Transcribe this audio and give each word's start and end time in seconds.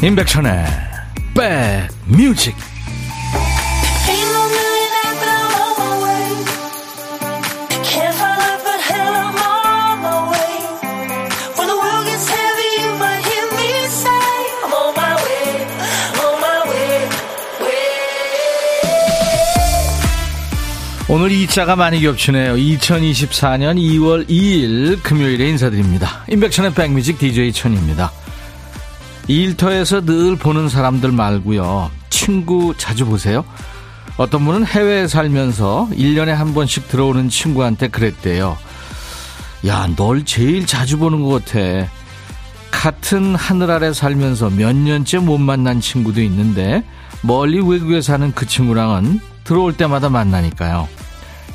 임백천의 0.00 0.64
백뮤직 1.34 2.54
오늘 21.10 21.32
이자가 21.32 21.74
많이 21.74 22.00
겹치네요. 22.00 22.54
2024년 22.54 23.76
2월 23.76 24.28
2일 24.28 25.02
금요일에 25.02 25.48
인사드립니다. 25.48 26.24
임백천의 26.28 26.74
백뮤직 26.74 27.18
DJ 27.18 27.52
천입니다. 27.52 28.12
일터에서 29.28 30.00
늘 30.00 30.36
보는 30.36 30.70
사람들 30.70 31.12
말고요. 31.12 31.90
친구 32.08 32.74
자주 32.76 33.04
보세요? 33.04 33.44
어떤 34.16 34.44
분은 34.44 34.66
해외에 34.66 35.06
살면서 35.06 35.90
1년에 35.92 36.28
한 36.28 36.54
번씩 36.54 36.88
들어오는 36.88 37.28
친구한테 37.28 37.88
그랬대요. 37.88 38.56
야, 39.66 39.88
널 39.96 40.24
제일 40.24 40.66
자주 40.66 40.98
보는 40.98 41.22
것 41.22 41.44
같아. 41.44 41.88
같은 42.70 43.34
하늘 43.34 43.70
아래 43.70 43.92
살면서 43.92 44.50
몇 44.50 44.74
년째 44.74 45.18
못 45.18 45.38
만난 45.38 45.80
친구도 45.80 46.22
있는데 46.22 46.82
멀리 47.22 47.60
외국에 47.60 48.00
사는 48.00 48.32
그 48.32 48.46
친구랑은 48.46 49.20
들어올 49.44 49.76
때마다 49.76 50.08
만나니까요. 50.08 50.88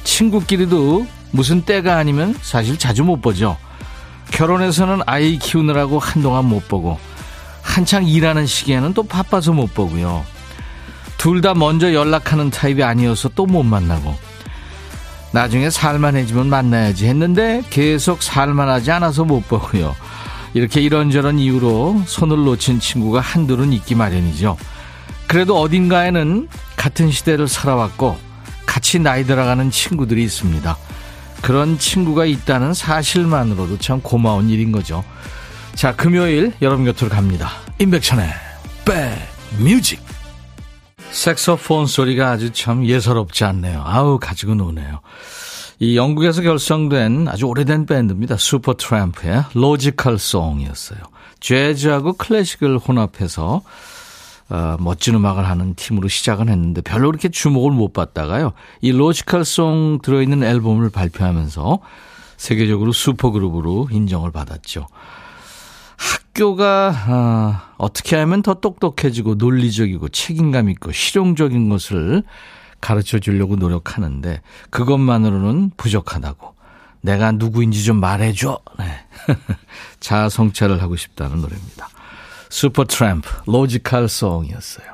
친구끼리도 0.03 1.07
무슨 1.31 1.61
때가 1.63 1.97
아니면 1.97 2.35
사실 2.41 2.77
자주 2.77 3.03
못 3.03 3.21
보죠. 3.21 3.57
결혼해서는 4.31 5.01
아이 5.05 5.37
키우느라고 5.37 5.99
한동안 5.99 6.45
못 6.45 6.67
보고 6.67 6.99
한창 7.63 8.05
일하는 8.07 8.45
시기에는 8.45 8.93
또 8.93 9.03
바빠서 9.03 9.51
못 9.53 9.73
보고요. 9.73 10.23
둘 11.17 11.41
다 11.41 11.53
먼저 11.53 11.93
연락하는 11.93 12.49
타입이 12.51 12.83
아니어서 12.83 13.29
또 13.29 13.45
못 13.45 13.63
만나고 13.63 14.15
나중에 15.31 15.69
살만해지면 15.69 16.47
만나야지 16.49 17.07
했는데 17.07 17.63
계속 17.69 18.21
살만하지 18.21 18.91
않아서 18.91 19.23
못 19.23 19.47
보고요. 19.47 19.95
이렇게 20.53 20.81
이런저런 20.81 21.39
이유로 21.39 22.03
손을 22.05 22.45
놓친 22.45 22.79
친구가 22.79 23.21
한둘은 23.21 23.73
있기 23.73 23.95
마련이죠. 23.95 24.57
그래도 25.25 25.59
어딘가에는 25.59 26.47
같은 26.75 27.09
시대를 27.09 27.47
살아왔고 27.47 28.17
같이 28.67 28.99
나이 28.99 29.25
들어가는 29.25 29.71
친구들이 29.71 30.23
있습니다. 30.23 30.77
그런 31.41 31.79
친구가 31.79 32.25
있다는 32.25 32.73
사실만으로도 32.75 33.79
참 33.79 34.01
고마운 34.01 34.49
일인 34.49 34.71
거죠. 34.71 35.03
자, 35.75 35.95
금요일 35.95 36.53
여러분 36.61 36.85
곁으로 36.85 37.09
갑니다. 37.09 37.49
임백천의 37.79 38.29
백뮤직. 38.85 40.01
색소폰 41.11 41.87
소리가 41.87 42.31
아주 42.31 42.51
참 42.51 42.85
예사롭지 42.85 43.43
않네요. 43.43 43.83
아우, 43.85 44.17
가지고 44.19 44.55
노네요. 44.55 45.01
이 45.79 45.97
영국에서 45.97 46.41
결성된 46.41 47.27
아주 47.27 47.45
오래된 47.45 47.85
밴드입니다. 47.85 48.37
슈퍼 48.37 48.73
트램프의 48.75 49.43
Logical 49.53 50.17
Song이었어요. 50.17 50.99
재즈하고 51.39 52.13
클래식을 52.13 52.77
혼합해서 52.77 53.61
어, 54.49 54.77
멋진 54.79 55.15
음악을 55.15 55.47
하는 55.47 55.73
팀으로 55.75 56.07
시작은 56.07 56.47
했는데 56.47 56.81
별로 56.81 57.09
그렇게 57.09 57.29
주목을 57.29 57.71
못 57.71 57.91
받다가요. 57.91 58.53
이 58.81 58.91
Logical 58.91 59.43
Song 59.43 59.99
들어있는 60.01 60.43
앨범을 60.43 60.89
발표하면서 60.89 61.79
세계적으로 62.37 62.91
슈퍼그룹으로 62.91 63.89
인정을 63.91 64.31
받았죠. 64.31 64.87
학교가 65.97 66.95
어, 67.07 67.73
어떻게 67.77 68.15
하면 68.15 68.41
더 68.41 68.55
똑똑해지고 68.55 69.35
논리적이고 69.35 70.09
책임감 70.09 70.69
있고 70.71 70.91
실용적인 70.91 71.69
것을 71.69 72.23
가르쳐 72.81 73.19
주려고 73.19 73.55
노력하는데 73.55 74.41
그것만으로는 74.69 75.71
부족하다고. 75.77 76.53
내가 77.01 77.31
누구인지 77.33 77.83
좀 77.83 77.99
말해줘. 77.99 78.59
네. 78.79 78.85
자아 79.99 80.29
성찰을 80.29 80.81
하고 80.81 80.95
싶다는 80.95 81.41
노래입니다. 81.41 81.89
슈퍼 82.49 82.83
트램프 82.85 83.29
Logical 83.45 84.07
Song이었어요. 84.07 84.87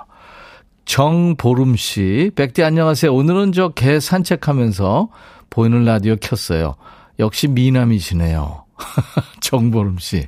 정보름 0.85 1.75
씨, 1.75 2.31
백디 2.35 2.63
안녕하세요. 2.63 3.13
오늘은 3.13 3.51
저 3.51 3.69
개 3.75 3.99
산책하면서 3.99 5.09
보이는 5.51 5.85
라디오 5.85 6.15
켰어요. 6.15 6.75
역시 7.19 7.47
미남이시네요. 7.47 8.63
정보름 9.41 9.97
씨. 9.99 10.27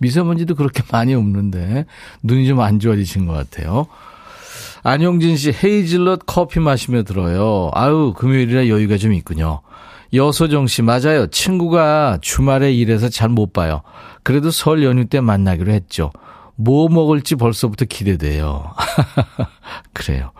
미세먼지도 0.00 0.54
그렇게 0.54 0.82
많이 0.90 1.14
없는데 1.14 1.86
눈이 2.22 2.46
좀 2.48 2.60
안 2.60 2.78
좋아지신 2.80 3.26
것 3.26 3.32
같아요. 3.32 3.86
안용진 4.82 5.36
씨, 5.36 5.52
헤이즐넛 5.52 6.20
커피 6.26 6.60
마시며 6.60 7.02
들어요. 7.02 7.70
아유, 7.74 8.14
금요일이라 8.16 8.68
여유가 8.68 8.96
좀 8.96 9.12
있군요. 9.12 9.60
여소정 10.14 10.66
씨, 10.68 10.82
맞아요. 10.82 11.26
친구가 11.26 12.18
주말에 12.22 12.72
일해서 12.72 13.08
잘 13.08 13.28
못 13.28 13.52
봐요. 13.52 13.82
그래도 14.22 14.50
설 14.50 14.82
연휴 14.84 15.04
때 15.06 15.20
만나기로 15.20 15.72
했죠. 15.72 16.10
뭐 16.54 16.88
먹을지 16.88 17.34
벌써부터 17.36 17.84
기대돼요. 17.84 18.72
그래요. 19.92 20.32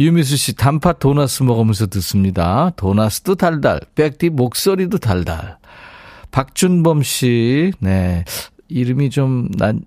유미수 0.00 0.36
씨, 0.36 0.54
단팥 0.54 0.98
도나스 0.98 1.44
먹으면서 1.44 1.86
듣습니다. 1.86 2.70
도나스도 2.76 3.36
달달, 3.36 3.80
백디 3.94 4.30
목소리도 4.30 4.98
달달. 4.98 5.58
박준범 6.36 7.02
씨, 7.02 7.72
네. 7.80 8.22
이름이 8.68 9.08
좀, 9.08 9.48
난, 9.56 9.80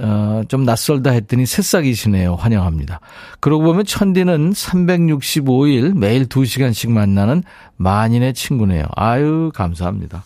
어, 0.00 0.40
좀 0.48 0.64
낯설다 0.64 1.10
했더니 1.10 1.44
새싹이시네요. 1.44 2.34
환영합니다. 2.36 3.00
그러고 3.40 3.64
보면 3.64 3.84
천디는 3.84 4.52
365일 4.52 5.94
매일 5.94 6.28
2시간씩 6.30 6.90
만나는 6.90 7.42
만인의 7.76 8.32
친구네요. 8.32 8.86
아유, 8.96 9.52
감사합니다. 9.54 10.24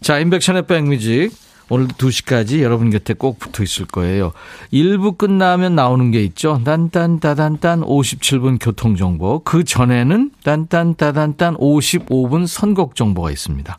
자, 0.00 0.18
인백션의 0.18 0.66
백뮤직. 0.66 1.30
오늘 1.68 1.86
2시까지 1.86 2.60
여러분 2.60 2.90
곁에 2.90 3.14
꼭 3.14 3.38
붙어 3.38 3.62
있을 3.62 3.86
거예요. 3.86 4.32
1부 4.72 5.16
끝나면 5.16 5.76
나오는 5.76 6.10
게 6.10 6.24
있죠. 6.24 6.60
딴딴따단딴 6.64 7.82
57분 7.82 8.58
교통정보. 8.60 9.42
그 9.44 9.62
전에는 9.62 10.32
딴딴따단딴 10.42 11.56
55분 11.56 12.48
선곡 12.48 12.96
정보가 12.96 13.30
있습니다. 13.30 13.78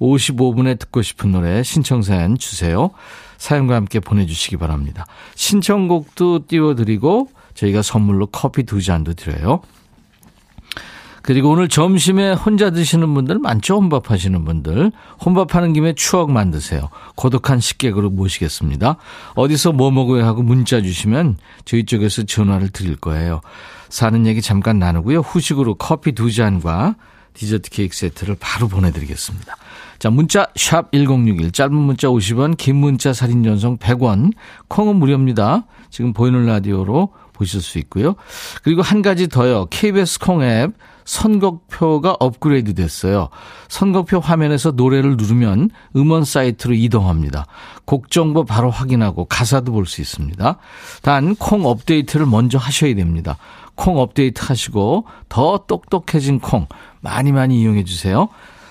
55분에 0.00 0.78
듣고 0.78 1.02
싶은 1.02 1.32
노래 1.32 1.62
신청사연 1.62 2.38
주세요. 2.38 2.90
사연과 3.36 3.74
함께 3.74 4.00
보내주시기 4.00 4.56
바랍니다. 4.56 5.06
신청곡도 5.34 6.46
띄워드리고 6.46 7.28
저희가 7.54 7.82
선물로 7.82 8.26
커피 8.26 8.62
두 8.62 8.82
잔도 8.82 9.14
드려요. 9.14 9.62
그리고 11.22 11.50
오늘 11.50 11.68
점심에 11.68 12.32
혼자 12.32 12.70
드시는 12.70 13.12
분들 13.12 13.38
많죠? 13.38 13.76
혼밥 13.76 14.10
하시는 14.10 14.46
분들. 14.46 14.92
혼밥하는 15.22 15.74
김에 15.74 15.92
추억 15.92 16.30
만드세요. 16.30 16.88
고독한 17.16 17.60
식객으로 17.60 18.08
모시겠습니다. 18.08 18.96
어디서 19.34 19.72
뭐 19.72 19.90
먹어야 19.90 20.26
하고 20.26 20.42
문자 20.42 20.80
주시면 20.80 21.36
저희 21.66 21.84
쪽에서 21.84 22.22
전화를 22.22 22.70
드릴 22.70 22.96
거예요. 22.96 23.42
사는 23.90 24.26
얘기 24.26 24.40
잠깐 24.40 24.78
나누고요. 24.78 25.20
후식으로 25.20 25.74
커피 25.74 26.12
두 26.12 26.32
잔과 26.32 26.96
디저트 27.34 27.68
케이크 27.70 27.94
세트를 27.94 28.36
바로 28.40 28.68
보내드리겠습니다. 28.68 29.54
자, 29.98 30.10
문자 30.10 30.46
샵 30.54 30.92
1061, 30.92 31.50
짧은 31.52 31.74
문자 31.74 32.08
50원, 32.08 32.56
긴 32.56 32.76
문자 32.76 33.12
사진 33.12 33.42
전송 33.42 33.78
100원, 33.78 34.32
콩은 34.68 34.96
무료입니다. 34.96 35.66
지금 35.90 36.12
보이는 36.12 36.46
라디오로 36.46 37.10
보실 37.32 37.60
수 37.60 37.78
있고요. 37.78 38.14
그리고 38.62 38.82
한 38.82 39.02
가지 39.02 39.28
더요. 39.28 39.66
KBS 39.70 40.18
콩 40.20 40.42
앱 40.42 40.72
선곡표가 41.04 42.16
업그레이드 42.20 42.74
됐어요. 42.74 43.28
선곡표 43.68 44.20
화면에서 44.20 44.72
노래를 44.72 45.16
누르면 45.16 45.70
음원 45.96 46.24
사이트로 46.24 46.74
이동합니다. 46.74 47.46
곡 47.86 48.10
정보 48.10 48.44
바로 48.44 48.70
확인하고 48.70 49.24
가사도 49.24 49.72
볼 49.72 49.86
수 49.86 50.00
있습니다. 50.02 50.58
단 51.02 51.34
콩 51.36 51.64
업데이트를 51.64 52.26
먼저 52.26 52.58
하셔야 52.58 52.94
됩니다. 52.94 53.38
콩 53.74 53.98
업데이트 53.98 54.42
하시고 54.44 55.06
더 55.28 55.64
똑똑해진 55.66 56.40
콩 56.40 56.66
많이 57.00 57.32
많이 57.32 57.60
이용해 57.62 57.84
주세요. 57.84 58.28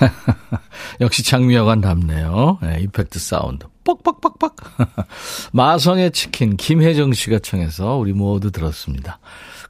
역시 1.00 1.22
장미여관 1.24 1.80
답네요. 1.80 2.58
네, 2.62 2.80
이펙트 2.82 3.18
사운드. 3.18 3.66
뻑뻑뻑뻑. 3.84 4.56
마성의 5.52 6.10
치킨 6.12 6.56
김혜정 6.56 7.12
씨가 7.12 7.38
청해서 7.38 7.96
우리 7.96 8.12
모두 8.12 8.50
들었습니다. 8.50 9.18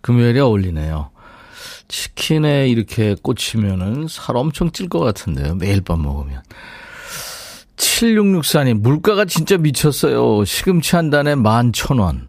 금요일에 0.00 0.40
어울리네요. 0.40 1.11
치킨에 1.88 2.69
이렇게 2.69 3.14
꽂히면은 3.23 4.06
살 4.08 4.37
엄청 4.37 4.70
찔 4.73 4.88
것 4.88 5.00
같은데요. 5.00 5.55
매일 5.56 5.81
밤 5.81 6.02
먹으면. 6.02 6.43
7664님, 7.76 8.81
물가가 8.81 9.25
진짜 9.25 9.56
미쳤어요. 9.58 10.44
시금치 10.44 10.96
한 10.96 11.11
단에 11.11 11.34
11,000원. 11.34 12.26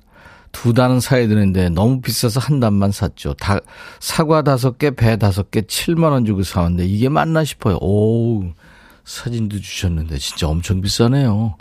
두 0.59 0.73
단은 0.73 0.99
사야 0.99 1.27
되는데 1.27 1.69
너무 1.69 2.01
비싸서 2.01 2.39
한 2.39 2.59
단만 2.59 2.91
샀죠. 2.91 3.35
다, 3.35 3.59
사과 3.99 4.41
다섯 4.41 4.79
개, 4.79 4.89
배 4.89 5.15
다섯 5.15 5.51
개, 5.51 5.61
7만 5.61 6.11
원 6.11 6.25
주고 6.25 6.41
사왔는데 6.41 6.87
이게 6.87 7.09
맞나 7.09 7.43
싶어요. 7.43 7.77
오 7.79 8.43
사진도 9.05 9.61
주셨는데 9.61 10.17
진짜 10.17 10.47
엄청 10.47 10.81
비싸네요. 10.81 11.57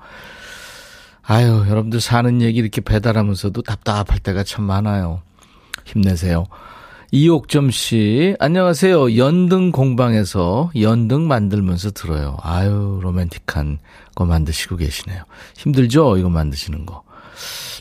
아유, 1.22 1.66
여러분들 1.68 2.00
사는 2.00 2.40
얘기 2.40 2.58
이렇게 2.58 2.80
배달하면서도 2.80 3.60
답답할 3.60 4.18
때가 4.20 4.44
참 4.44 4.64
많아요. 4.64 5.20
힘내세요. 5.84 6.46
이옥점 7.12 7.70
씨, 7.72 8.34
안녕하세요. 8.40 9.18
연등 9.18 9.72
공방에서 9.72 10.70
연등 10.80 11.28
만들면서 11.28 11.90
들어요. 11.90 12.38
아유, 12.40 12.98
로맨틱한 13.02 13.78
거 14.14 14.24
만드시고 14.24 14.76
계시네요. 14.76 15.22
힘들죠? 15.58 16.16
이거 16.16 16.30
만드시는 16.30 16.86
거. 16.86 17.05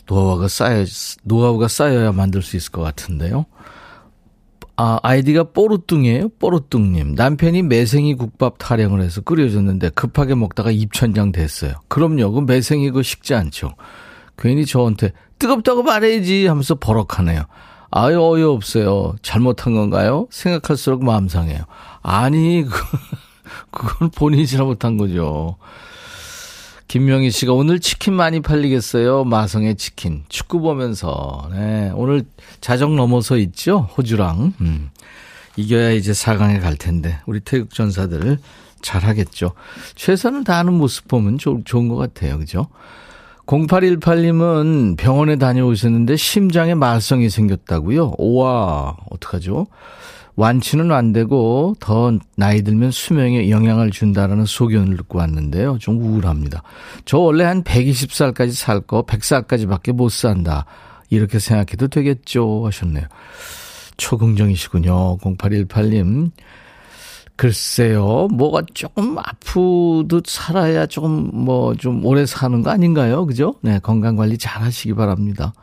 노하우가 0.08 0.48
쌓여, 0.48 0.86
노하우가 1.24 1.68
쌓여야 1.68 2.12
만들 2.12 2.42
수 2.42 2.58
있을 2.58 2.72
것 2.72 2.82
같은데요. 2.82 3.46
아, 4.78 5.00
아이디가 5.04 5.52
뽀르뚱이에요? 5.54 6.30
뽀르뚱님. 6.38 7.16
남편이 7.16 7.64
매생이 7.64 8.16
국밥 8.16 8.58
타령을 8.58 9.02
해서 9.02 9.22
끓여줬는데 9.22 9.92
급하게 9.92 10.36
먹다가 10.36 10.70
입천장 10.72 11.32
됐어요. 11.32 11.74
그럼요. 11.88 12.32
그 12.32 12.42
매생이 12.42 12.92
그 12.92 13.02
식지 13.02 13.34
않죠. 13.36 13.76
괜히 14.38 14.66
저한테 14.66 15.14
뜨겁다고 15.40 15.84
말해야지 15.84 16.48
하면서 16.48 16.76
버럭하네요. 16.76 17.44
아유, 17.90 18.22
어이없어요. 18.22 19.16
잘못한 19.22 19.74
건가요? 19.74 20.28
생각할수록 20.30 21.06
마음 21.06 21.30
상해요. 21.30 21.64
아니, 22.02 22.66
그, 22.70 22.98
그건 23.72 24.10
본인이 24.10 24.46
잘못한 24.46 24.98
거죠. 24.98 25.56
김명희 26.88 27.32
씨가 27.32 27.54
오늘 27.54 27.80
치킨 27.80 28.14
많이 28.14 28.42
팔리겠어요. 28.42 29.24
마성의 29.24 29.76
치킨. 29.76 30.24
축구 30.30 30.60
보면서. 30.60 31.50
네. 31.52 31.92
오늘 31.96 32.24
자정 32.62 32.96
넘어서 32.96 33.38
있죠? 33.38 33.90
호주랑. 33.98 34.54
음. 34.62 34.90
이겨야 35.58 35.92
이제 35.92 36.12
4강에 36.12 36.62
갈 36.62 36.76
텐데. 36.78 37.20
우리 37.26 37.40
태극 37.40 37.74
전사들 37.74 38.38
잘하겠죠. 38.82 39.54
최선을 39.96 40.44
다하는 40.44 40.74
모습 40.74 41.08
보면 41.08 41.38
좋, 41.38 41.64
좋은 41.66 41.88
것 41.88 41.96
같아요. 41.96 42.38
그죠? 42.38 42.68
0818님은 43.48 44.98
병원에 44.98 45.38
다녀오셨는데 45.38 46.16
심장에 46.16 46.76
말썽이 46.76 47.30
생겼다고요? 47.30 48.16
오와, 48.18 48.98
어떡하죠? 49.10 49.68
완치는 50.36 50.92
안 50.92 51.14
되고 51.14 51.76
더 51.80 52.12
나이 52.36 52.62
들면 52.62 52.92
수명에 52.92 53.50
영향을 53.50 53.92
준다라는 53.92 54.46
소견을 54.46 54.98
듣고 54.98 55.20
왔는데요. 55.20 55.78
좀 55.80 56.00
우울합니다. 56.02 56.62
저 57.06 57.18
원래 57.20 57.44
한 57.46 57.64
120살까지 57.64 58.52
살 58.52 58.82
거 58.82 59.04
100살까지밖에 59.06 59.94
못 59.94 60.10
산다. 60.10 60.66
이렇게 61.10 61.40
생각해도 61.40 61.88
되겠죠 61.88 62.66
하셨네요. 62.66 63.06
초긍정이시군요. 63.98 65.18
0818님. 65.20 66.32
글쎄요, 67.38 68.28
뭐가 68.32 68.62
조금 68.74 69.18
아프듯 69.18 70.24
살아야 70.28 70.86
조금 70.86 71.30
뭐 71.34 71.76
좀 71.76 72.06
오래 72.06 72.26
사는 72.26 72.62
거 72.62 72.70
아닌가요? 72.72 73.26
그죠? 73.26 73.56
네, 73.62 73.80
건강 73.80 74.16
관리 74.16 74.38
잘 74.38 74.62
하시기 74.62 74.94
바랍니다. 74.94 75.54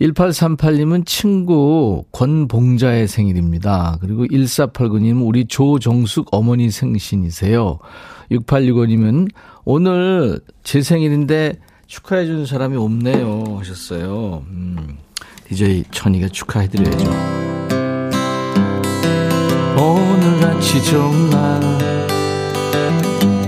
1838님은 0.00 1.06
친구 1.06 2.04
권봉자의 2.12 3.06
생일입니다. 3.06 3.98
그리고 4.00 4.24
1489님은 4.24 5.26
우리 5.26 5.44
조정숙 5.44 6.28
어머니 6.32 6.70
생신이세요. 6.70 7.78
6865님은 8.30 9.30
오늘 9.64 10.40
제 10.62 10.82
생일인데 10.82 11.58
축하해 11.86 12.24
주는 12.24 12.46
사람이 12.46 12.76
없네요 12.76 13.56
하셨어요. 13.58 14.44
음, 14.48 14.96
DJ 15.48 15.84
천이가 15.90 16.28
축하해 16.28 16.68
드려야죠. 16.68 17.10
오늘 19.76 20.40
같이 20.40 20.82
좋은 20.84 21.30
날 21.30 21.60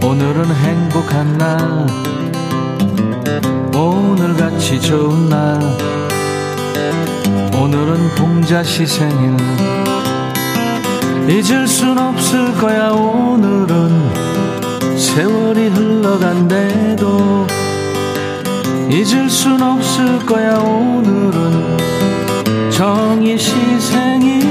오늘은 0.05 0.45
행복한 0.47 1.39
날 1.39 1.87
오늘 3.75 4.35
같이 4.35 4.81
좋은 4.81 5.29
날 5.29 6.02
오늘은 7.63 8.15
봉자시 8.17 8.85
생일. 8.85 9.37
잊을 11.29 11.69
순 11.69 11.97
없을 11.97 12.53
거야 12.55 12.91
오늘은. 12.91 14.99
세월이 14.99 15.69
흘러간대도 15.69 17.47
잊을 18.91 19.31
순 19.31 19.63
없을 19.63 20.19
거야 20.27 20.59
오늘은. 20.59 21.79
정희 22.73 23.39
시 23.39 23.55
생일. 23.79 24.43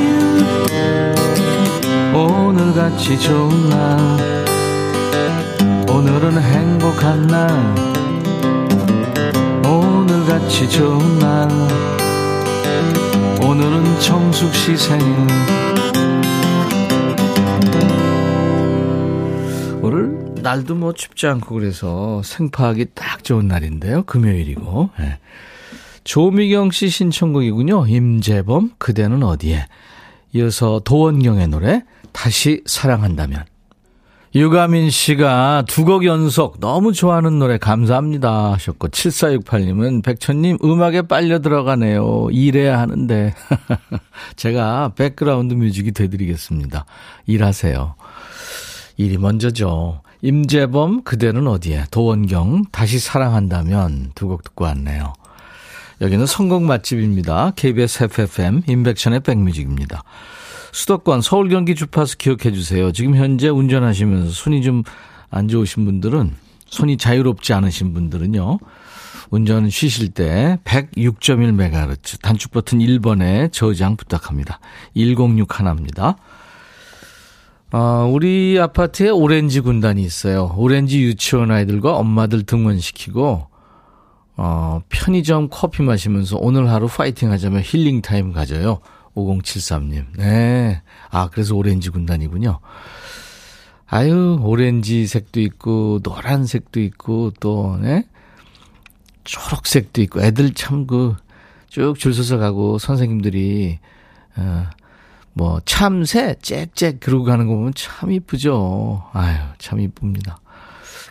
오늘같이 2.16 3.20
좋은 3.20 3.70
날. 3.70 4.00
오늘은 5.90 6.42
행복한 6.42 7.28
날. 7.28 7.50
오늘같이 9.66 10.70
좋은 10.70 11.20
날 11.20 11.50
오늘은 13.52 14.00
정숙 14.00 14.56
씨 14.56 14.78
생일. 14.78 15.06
오늘 19.82 20.36
날도 20.42 20.76
뭐 20.76 20.94
춥지 20.94 21.28
않고 21.28 21.56
그래서 21.56 22.22
생파하기 22.24 22.86
딱 22.96 23.26
좋은 23.26 23.50
날인데요. 23.50 24.04
금요일이고. 24.04 24.92
네. 24.98 25.18
조미경 26.06 26.72
씨 26.72 26.88
신청곡이군요. 26.88 27.88
임재범, 27.88 28.72
그대는 28.78 29.22
어디에. 29.22 29.66
이어서 30.32 30.80
도원경의 30.86 31.50
노래, 31.50 31.84
다시 32.14 32.64
사랑한다면. 32.66 33.44
유가민 34.34 34.90
씨가 34.90 35.66
두 35.68 35.84
곡 35.84 36.06
연속 36.06 36.60
너무 36.62 36.94
좋아하는 36.94 37.38
노래 37.38 37.58
감사합니다 37.58 38.54
하셨고 38.54 38.88
7468님은 38.88 40.04
백천님 40.04 40.58
음악에 40.64 41.02
빨려 41.04 41.40
들어가네요. 41.40 42.30
일해야 42.32 42.80
하는데 42.80 43.34
제가 44.38 44.94
백그라운드 44.96 45.54
뮤직이 45.54 45.92
되드리겠습니다. 45.92 46.86
일하세요. 47.26 47.96
일이 48.98 49.18
먼저죠. 49.18 50.02
임재범 50.22 51.04
그대는 51.04 51.48
어디에 51.48 51.86
도원경 51.92 52.66
다시 52.72 53.00
사랑한다면 53.00 54.12
두 54.16 54.28
곡 54.30 54.44
듣고 54.44 54.64
왔네요. 54.66 55.14
여기는 56.00 56.26
선곡 56.26 56.68
맛집입니다. 56.68 57.52
KBS 57.58 58.06
해피FM 58.06 58.62
임백천의 58.68 59.20
백뮤직입니다. 59.22 60.04
수도권 60.72 61.22
서울 61.22 61.50
경기 61.50 61.76
주파수 61.76 62.18
기억해 62.18 62.52
주세요. 62.52 62.92
지금 62.92 63.16
현재 63.16 63.50
운전하시면서 63.50 64.32
손이 64.32 64.62
좀 64.62 64.84
안 65.32 65.48
좋으신 65.48 65.86
분들은 65.86 66.36
손이 66.68 66.98
자유롭지 66.98 67.54
않으신 67.54 67.94
분들은요. 67.94 68.60
운전 69.32 69.70
쉬실 69.70 70.10
때 70.10 70.60
106.1MHz 70.66 72.22
단축 72.22 72.52
버튼 72.52 72.80
1번에 72.80 73.52
저장 73.52 73.96
부탁합니다. 73.96 74.60
106 74.94 75.58
하나입니다. 75.58 76.18
아, 77.72 78.06
우리 78.12 78.60
아파트에 78.60 79.10
오렌지 79.10 79.62
군단이 79.62 80.04
있어요. 80.04 80.54
오렌지 80.58 81.02
유치원 81.02 81.52
아이들과 81.52 81.96
엄마들 81.96 82.44
등원시키고 82.44 83.48
어, 84.36 84.82
편의점 84.90 85.48
커피 85.50 85.82
마시면서 85.82 86.38
오늘 86.38 86.70
하루 86.70 86.88
파이팅 86.88 87.32
하자며 87.32 87.62
힐링 87.62 88.02
타임 88.02 88.34
가져요. 88.34 88.80
5073님. 89.16 90.06
네. 90.18 90.82
아, 91.10 91.30
그래서 91.30 91.56
오렌지 91.56 91.90
군단이군요. 91.90 92.60
아유, 93.88 94.40
오렌지 94.42 95.06
색도 95.06 95.42
있고, 95.42 96.00
노란색도 96.04 96.80
있고, 96.80 97.32
또, 97.40 97.78
네? 97.82 98.06
초록색도 99.26 100.02
있고, 100.04 100.22
애들 100.22 100.54
참 100.54 100.88
그, 100.88 101.16
쭉 101.68 101.98
줄 101.98 102.14
서서 102.14 102.38
가고, 102.38 102.78
선생님들이, 102.78 103.80
어, 104.38 104.66
뭐, 105.34 105.60
참새, 105.66 106.36
짹짹 106.42 107.00
그러고 107.00 107.26
가는 107.26 107.48
거 107.48 107.56
보면 107.56 107.74
참 107.76 108.12
이쁘죠. 108.12 109.04
아유, 109.14 109.38
참 109.58 109.80
이쁩니다. 109.80 110.38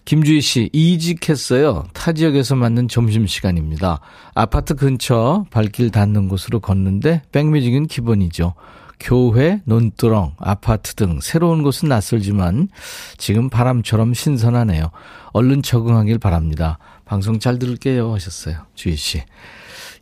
김주희 0.04 0.40
씨, 0.40 0.70
이직했어요. 0.72 1.86
타 1.92 2.12
지역에서 2.12 2.56
맞는 2.56 2.88
점심시간입니다. 2.88 4.00
아파트 4.34 4.74
근처 4.74 5.44
발길 5.50 5.90
닿는 5.90 6.28
곳으로 6.28 6.60
걷는데 6.60 7.22
백뮤직은 7.32 7.86
기본이죠. 7.86 8.54
교회, 8.98 9.62
논두렁, 9.64 10.34
아파트 10.38 10.94
등 10.94 11.20
새로운 11.20 11.62
곳은 11.62 11.88
낯설지만 11.88 12.68
지금 13.16 13.48
바람처럼 13.48 14.12
신선하네요. 14.12 14.90
얼른 15.32 15.62
적응하길 15.62 16.18
바랍니다. 16.18 16.78
방송 17.06 17.38
잘 17.38 17.58
들을게요 17.58 18.12
하셨어요. 18.14 18.66
주희 18.74 18.96
씨. 18.96 19.22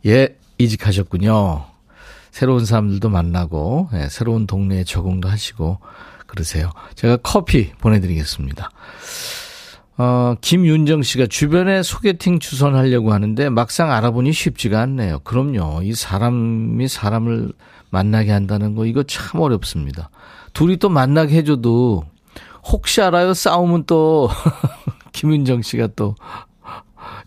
예, 0.05 0.35
이직하셨군요. 0.57 1.65
새로운 2.31 2.65
사람들도 2.65 3.09
만나고 3.09 3.89
예, 3.93 4.09
새로운 4.09 4.45
동네에 4.45 4.83
적응도 4.83 5.29
하시고 5.29 5.79
그러세요. 6.27 6.71
제가 6.95 7.17
커피 7.17 7.71
보내드리겠습니다. 7.79 8.69
어, 10.01 10.33
김윤정 10.39 11.03
씨가 11.03 11.27
주변에 11.27 11.83
소개팅 11.83 12.39
주선하려고 12.39 13.11
하는데 13.11 13.49
막상 13.49 13.91
알아보니 13.91 14.31
쉽지가 14.31 14.79
않네요. 14.79 15.19
그럼요. 15.25 15.81
이 15.83 15.93
사람이 15.93 16.87
사람을 16.87 17.51
만나게 17.89 18.31
한다는 18.31 18.75
거 18.75 18.85
이거 18.85 19.03
참 19.03 19.41
어렵습니다. 19.41 20.09
둘이 20.53 20.77
또 20.77 20.87
만나게 20.87 21.35
해줘도 21.35 22.05
혹시 22.63 23.01
알아요? 23.01 23.33
싸우면 23.33 23.83
또 23.87 24.29
김윤정 25.11 25.63
씨가 25.63 25.89
또 25.97 26.15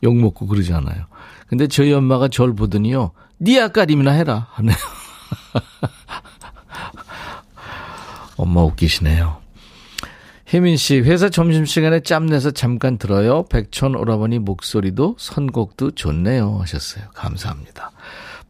욕먹고 0.02 0.46
그러잖아요. 0.46 1.04
근데 1.48 1.66
저희 1.66 1.92
엄마가 1.92 2.28
절 2.28 2.54
보더니요. 2.54 3.10
니 3.38 3.60
아까림이나 3.60 4.12
해라. 4.12 4.46
하네요. 4.52 4.76
엄마 8.38 8.62
웃기시네요. 8.62 9.41
혜민 10.52 10.76
씨, 10.76 11.00
회사 11.00 11.30
점심시간에 11.30 12.00
짬내서 12.00 12.50
잠깐 12.50 12.98
들어요. 12.98 13.44
백천 13.44 13.94
오라버니 13.94 14.38
목소리도 14.40 15.16
선곡도 15.18 15.92
좋네요. 15.92 16.58
하셨어요. 16.60 17.04
감사합니다. 17.14 17.90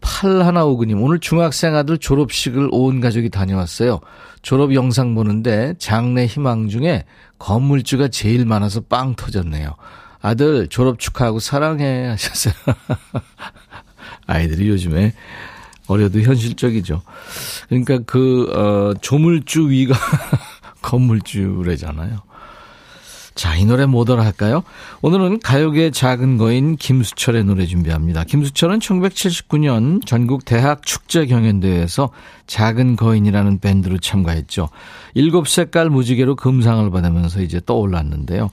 8159님, 0.01 1.01
오늘 1.01 1.21
중학생 1.21 1.77
아들 1.77 1.99
졸업식을 1.99 2.71
온 2.73 3.01
가족이 3.01 3.31
다녀왔어요. 3.31 4.01
졸업 4.43 4.75
영상 4.75 5.15
보는데 5.15 5.75
장래 5.79 6.27
희망 6.27 6.69
중에 6.69 7.05
건물주가 7.39 8.09
제일 8.09 8.47
많아서 8.47 8.81
빵 8.81 9.15
터졌네요. 9.15 9.77
아들 10.21 10.67
졸업 10.67 10.99
축하하고 10.99 11.39
사랑해 11.39 12.09
하셨어요. 12.09 12.55
아이들이 14.27 14.69
요즘에 14.71 15.15
어려도 15.87 16.21
현실적이죠. 16.21 17.03
그러니까 17.69 18.01
그, 18.07 18.51
어, 18.53 18.95
조물주 19.01 19.71
위가 19.71 19.95
건물주래잖아요. 20.83 22.23
자, 23.35 23.57
이 23.57 23.65
노래 23.65 23.87
뭐더라 23.87 24.25
할까요? 24.25 24.63
오늘은 25.01 25.41
가요계 25.41 25.91
작은 25.91 26.37
거인 26.37 26.77
김수철의 26.77 27.45
노래 27.45 27.65
준비합니다. 27.65 28.25
김수철은 28.25 28.79
1979년 28.79 30.05
전국 30.05 30.45
대학 30.45 30.85
축제 30.85 31.25
경연대회에서 31.27 32.11
작은 32.47 32.97
거인이라는 32.97 33.61
밴드로 33.61 33.99
참가했죠. 33.99 34.69
일곱 35.15 35.49
색깔 35.49 35.89
무지개로 35.89 36.37
금상을 36.37 36.91
받으면서 36.91 37.41
이제 37.41 37.61
떠올랐는데요. 37.65 38.51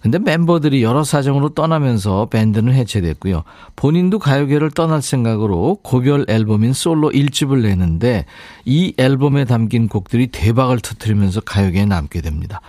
근데 0.00 0.18
멤버들이 0.18 0.82
여러 0.82 1.04
사정으로 1.04 1.50
떠나면서 1.50 2.28
밴드는 2.30 2.72
해체됐고요. 2.72 3.44
본인도 3.76 4.18
가요계를 4.18 4.70
떠날 4.70 5.02
생각으로 5.02 5.78
고별 5.82 6.24
앨범인 6.28 6.72
솔로 6.72 7.10
1집을 7.10 7.62
내는데 7.62 8.24
이 8.64 8.94
앨범에 8.96 9.44
담긴 9.44 9.88
곡들이 9.88 10.28
대박을 10.28 10.80
터뜨리면서 10.80 11.40
가요계에 11.42 11.84
남게 11.84 12.22
됩니다. 12.22 12.62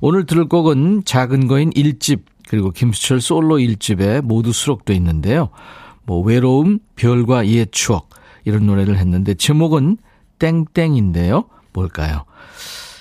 오늘 0.00 0.26
들을 0.26 0.46
곡은 0.46 1.02
작은 1.04 1.48
거인 1.48 1.70
1집 1.70 2.22
그리고 2.48 2.70
김수철 2.70 3.20
솔로 3.20 3.56
1집에 3.58 4.22
모두 4.22 4.52
수록돼 4.52 4.94
있는데요. 4.94 5.50
뭐 6.04 6.22
외로움, 6.22 6.78
별과 6.96 7.46
옛 7.48 7.68
추억 7.70 8.08
이런 8.44 8.66
노래를 8.66 8.96
했는데 8.96 9.34
제목은 9.34 9.98
땡땡인데요. 10.38 11.44
뭘까요? 11.72 12.24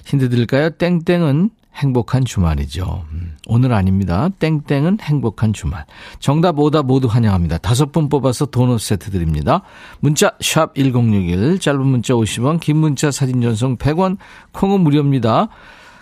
힌트 0.05 0.29
드릴까요? 0.29 0.71
땡땡은 0.71 1.51
행복한 1.77 2.25
주말이죠. 2.25 3.05
음, 3.11 3.35
오늘 3.45 3.71
아닙니다. 3.71 4.29
땡땡은 4.39 4.97
행복한 4.99 5.53
주말. 5.53 5.85
정답 6.19 6.59
오다 6.59 6.81
모두 6.81 7.07
환영합니다. 7.07 7.59
다섯 7.59 7.91
분 7.91 8.09
뽑아서 8.09 8.47
도넛 8.47 8.81
세트 8.81 9.11
드립니다. 9.11 9.61
문자 9.99 10.31
샵 10.41 10.73
1061, 10.75 11.59
짧은 11.59 11.85
문자 11.85 12.15
50원, 12.15 12.59
긴 12.59 12.77
문자 12.77 13.11
사진 13.11 13.41
전송 13.41 13.77
100원, 13.77 14.17
콩은 14.53 14.81
무료입니다. 14.81 15.49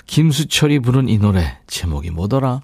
김수철이 0.07 0.79
부른 0.79 1.09
이 1.09 1.17
노래 1.17 1.57
제목이 1.67 2.11
뭐더라? 2.11 2.61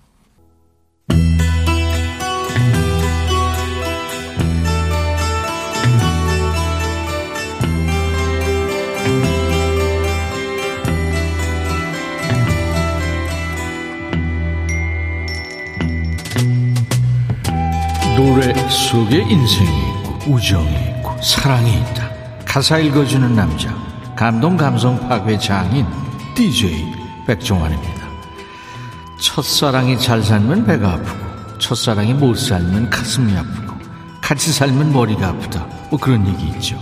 노래 18.16 18.54
속에 18.70 19.18
인생이 19.24 19.70
있고 19.70 20.32
우정이 20.32 20.70
있고 20.90 21.22
사랑이 21.22 21.80
있다. 21.80 22.12
가사 22.46 22.78
읽어주는 22.78 23.34
남자 23.36 23.74
감동 24.16 24.56
감성 24.56 25.00
파괴 25.08 25.38
장인 25.38 25.86
DJ 26.36 27.01
백종환입니다. 27.28 28.08
첫사랑이 29.20 29.98
잘 30.00 30.24
살면 30.24 30.66
배가 30.66 30.94
아프고 30.94 31.58
첫사랑이 31.60 32.14
못 32.14 32.36
살면 32.36 32.90
가슴이 32.90 33.36
아프고 33.38 33.76
같이 34.22 34.52
살면 34.52 34.92
머리가 34.94 35.30
아프다. 35.30 35.66
뭐 35.90 36.00
그런 36.00 36.28
얘기 36.28 36.48
있죠. 36.48 36.78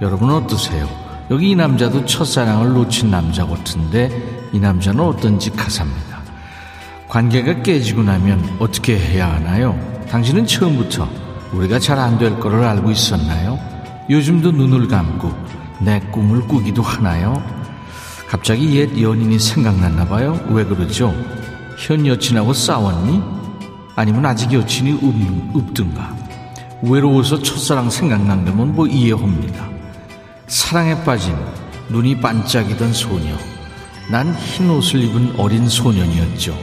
여러분 0.00 0.30
어떠세요? 0.30 0.88
여기 1.30 1.50
이 1.50 1.54
남자도 1.56 2.04
첫사랑을 2.06 2.72
놓친 2.72 3.10
남자 3.10 3.46
같은데 3.46 4.10
이 4.52 4.58
남자는 4.58 5.00
어떤지 5.00 5.50
가사입니다. 5.50 6.20
관계가 7.08 7.62
깨지고 7.62 8.02
나면 8.02 8.56
어떻게 8.60 8.98
해야 8.98 9.32
하나요? 9.32 9.78
당신은 10.08 10.46
처음부터 10.46 11.08
우리가 11.52 11.78
잘 11.78 11.98
안 11.98 12.18
될 12.18 12.38
거를 12.38 12.62
알고 12.64 12.90
있었나요? 12.90 13.58
요즘도 14.08 14.52
눈을 14.52 14.88
감고 14.88 15.32
내 15.80 16.00
꿈을 16.12 16.40
꾸기도 16.46 16.82
하나요? 16.82 17.42
갑자기 18.30 18.76
옛 18.76 18.88
연인이 19.02 19.40
생각났나 19.40 20.06
봐요. 20.06 20.40
왜 20.50 20.64
그러죠? 20.64 21.12
현 21.76 22.06
여친하고 22.06 22.52
싸웠니? 22.52 23.20
아니면 23.96 24.24
아직 24.24 24.52
여친이 24.52 25.00
없, 25.02 25.56
없든가? 25.56 26.16
외로워서 26.80 27.42
첫사랑 27.42 27.90
생각난 27.90 28.44
거면 28.44 28.76
뭐 28.76 28.86
이해합니다. 28.86 29.68
사랑에 30.46 31.02
빠진 31.02 31.34
눈이 31.88 32.20
반짝이던 32.20 32.92
소녀. 32.92 33.36
난 34.12 34.32
흰 34.36 34.70
옷을 34.70 35.02
입은 35.02 35.34
어린 35.36 35.68
소년이었죠. 35.68 36.56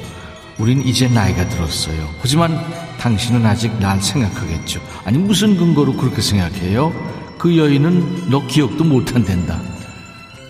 우린 0.59 0.81
이제 0.81 1.09
나이가 1.09 1.49
들었어요. 1.49 2.07
하지만 2.21 2.57
당신은 2.97 3.45
아직 3.45 3.77
날 3.81 4.01
생각하겠죠. 4.01 4.79
아니 5.03 5.17
무슨 5.17 5.57
근거로 5.57 5.97
그렇게 5.97 6.21
생각해요? 6.21 6.93
그 7.37 7.57
여인은 7.57 8.29
너 8.29 8.47
기억도 8.47 8.85
못한댄다. 8.85 9.59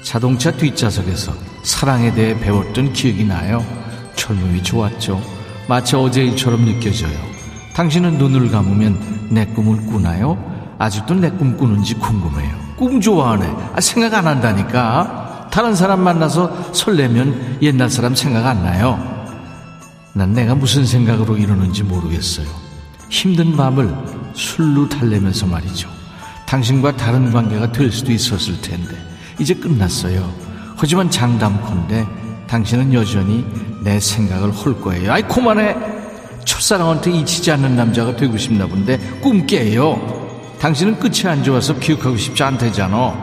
자동차 0.03 0.51
뒷좌석에서 0.51 1.33
사랑에 1.63 2.13
대해 2.13 2.39
배웠던 2.39 2.93
기억이 2.93 3.25
나요. 3.25 3.65
젊음이 4.15 4.63
좋았죠. 4.63 5.21
마치 5.67 5.95
어제 5.95 6.23
일처럼 6.23 6.65
느껴져요. 6.65 7.17
당신은 7.73 8.17
눈을 8.17 8.49
감으면 8.49 9.27
내 9.29 9.45
꿈을 9.45 9.85
꾸나요? 9.85 10.37
아직도 10.79 11.15
내 11.15 11.29
꿈 11.31 11.57
꾸는지 11.57 11.95
궁금해요. 11.95 12.55
꿈 12.77 13.01
좋아하네. 13.01 13.45
아, 13.75 13.81
생각 13.81 14.13
안 14.13 14.27
한다니까. 14.27 15.49
다른 15.51 15.75
사람 15.75 16.01
만나서 16.01 16.71
설레면 16.73 17.57
옛날 17.61 17.89
사람 17.89 18.15
생각 18.15 18.45
안 18.45 18.63
나요. 18.63 18.99
난 20.13 20.33
내가 20.33 20.55
무슨 20.55 20.85
생각으로 20.85 21.37
이러는지 21.37 21.83
모르겠어요. 21.83 22.47
힘든 23.09 23.55
밤을 23.57 23.93
술로 24.33 24.87
달래면서 24.87 25.45
말이죠. 25.47 25.89
당신과 26.45 26.95
다른 26.97 27.31
관계가 27.31 27.71
될 27.71 27.91
수도 27.91 28.11
있었을 28.11 28.61
텐데. 28.61 28.95
이제 29.39 29.53
끝났어요. 29.53 30.33
하지만 30.75 31.09
장담컨대 31.09 32.05
당신은 32.47 32.93
여전히 32.93 33.45
내 33.83 33.99
생각을 33.99 34.51
홀 34.51 34.79
거예요. 34.79 35.11
아이 35.11 35.21
그만해. 35.23 35.75
첫사랑한테 36.45 37.11
잊히지 37.11 37.51
않는 37.51 37.75
남자가 37.75 38.15
되고 38.15 38.37
싶나 38.37 38.67
본데 38.67 38.97
꿈 39.21 39.45
깨요. 39.45 40.55
당신은 40.59 40.99
끝이 40.99 41.27
안 41.27 41.43
좋아서 41.43 41.77
기억하고 41.77 42.15
싶지 42.17 42.41
않다잖아. 42.41 43.13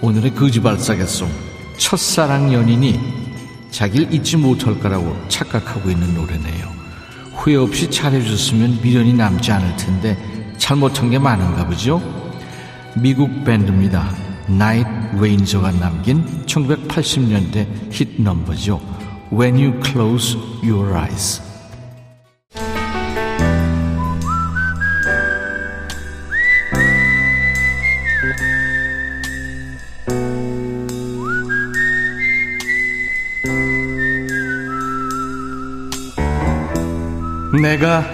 오늘의 0.00 0.34
거지발사겠송. 0.34 1.28
첫사랑 1.76 2.52
연인이 2.52 2.98
자기를 3.70 4.12
잊지 4.12 4.36
못할 4.36 4.78
거라고 4.78 5.16
착각하고 5.28 5.90
있는 5.90 6.14
노래네요. 6.14 6.72
후회 7.34 7.56
없이 7.56 7.90
잘해줬으면 7.90 8.80
미련이 8.82 9.14
남지 9.14 9.50
않을 9.52 9.76
텐데 9.76 10.16
잘못한 10.58 11.10
게 11.10 11.18
많은가 11.18 11.66
보죠? 11.66 12.00
미국 12.94 13.44
밴드입니다. 13.44 14.31
나이트 14.48 14.88
웨인저가 15.18 15.72
남긴 15.72 16.24
1980년대 16.46 17.66
히트 17.90 18.22
넘버죠. 18.22 18.80
When 19.32 19.56
You 19.56 19.80
Close 19.82 20.36
Your 20.62 20.92
Eyes. 20.94 21.40
내가 37.60 38.04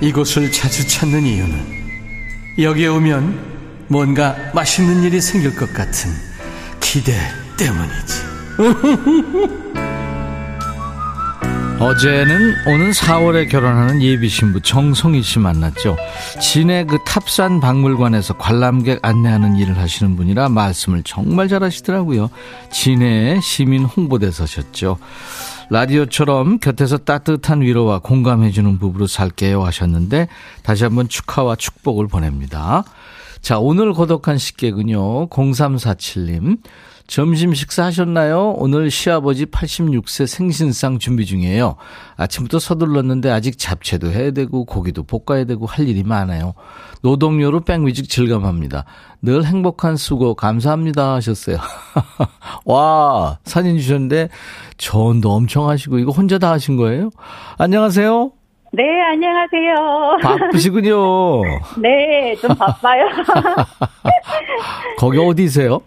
이곳을 0.00 0.50
자주 0.52 0.86
찾는 0.86 1.24
이유는 1.24 1.82
여기에 2.58 2.86
오면 2.88 3.51
뭔가 3.92 4.34
맛있는 4.54 5.02
일이 5.02 5.20
생길 5.20 5.54
것 5.54 5.72
같은 5.74 6.10
기대 6.80 7.12
때문이지. 7.58 8.32
어제는 11.78 12.54
오는 12.68 12.90
4월에 12.92 13.50
결혼하는 13.50 14.00
예비 14.02 14.28
신부 14.28 14.60
정송희 14.60 15.20
씨 15.22 15.40
만났죠. 15.40 15.96
진해 16.40 16.84
그 16.84 16.98
탑산 17.04 17.60
박물관에서 17.60 18.34
관람객 18.38 19.00
안내하는 19.02 19.56
일을 19.56 19.76
하시는 19.76 20.16
분이라 20.16 20.48
말씀을 20.48 21.02
정말 21.02 21.48
잘하시더라고요. 21.48 22.30
진해 22.70 23.40
시민 23.42 23.84
홍보대사셨죠. 23.84 24.96
라디오처럼 25.70 26.58
곁에서 26.60 26.98
따뜻한 26.98 27.62
위로와 27.62 27.98
공감해주는 27.98 28.78
부부로 28.78 29.06
살게요 29.06 29.64
하셨는데 29.64 30.28
다시 30.62 30.84
한번 30.84 31.08
축하와 31.08 31.56
축복을 31.56 32.06
보냅니다. 32.08 32.84
자, 33.42 33.58
오늘 33.58 33.92
고독한 33.92 34.38
식객은요. 34.38 35.28
0347님. 35.28 36.58
점심 37.08 37.52
식사하셨나요? 37.52 38.52
오늘 38.56 38.88
시아버지 38.88 39.46
86세 39.46 40.28
생신상 40.28 41.00
준비 41.00 41.26
중이에요. 41.26 41.74
아침부터 42.16 42.60
서둘렀는데 42.60 43.30
아직 43.30 43.58
잡채도 43.58 44.12
해야 44.12 44.30
되고 44.30 44.64
고기도 44.64 45.02
볶아야 45.02 45.44
되고 45.44 45.66
할 45.66 45.88
일이 45.88 46.04
많아요. 46.04 46.54
노동요로 47.02 47.62
백뮤직 47.62 48.08
즐감합니다. 48.08 48.84
늘 49.20 49.44
행복한 49.44 49.96
수고 49.96 50.34
감사합니다 50.34 51.14
하셨어요. 51.14 51.58
와 52.64 53.40
사진 53.44 53.76
주셨는데 53.76 54.28
전도 54.78 55.32
엄청 55.32 55.68
하시고 55.68 55.98
이거 55.98 56.12
혼자 56.12 56.38
다 56.38 56.52
하신 56.52 56.76
거예요? 56.76 57.10
안녕하세요. 57.58 58.41
네, 58.74 59.02
안녕하세요. 59.02 60.16
바쁘시군요. 60.22 61.42
네, 61.78 62.34
좀 62.36 62.54
바빠요. 62.56 63.06
거기 64.96 65.18
어디세요? 65.18 65.78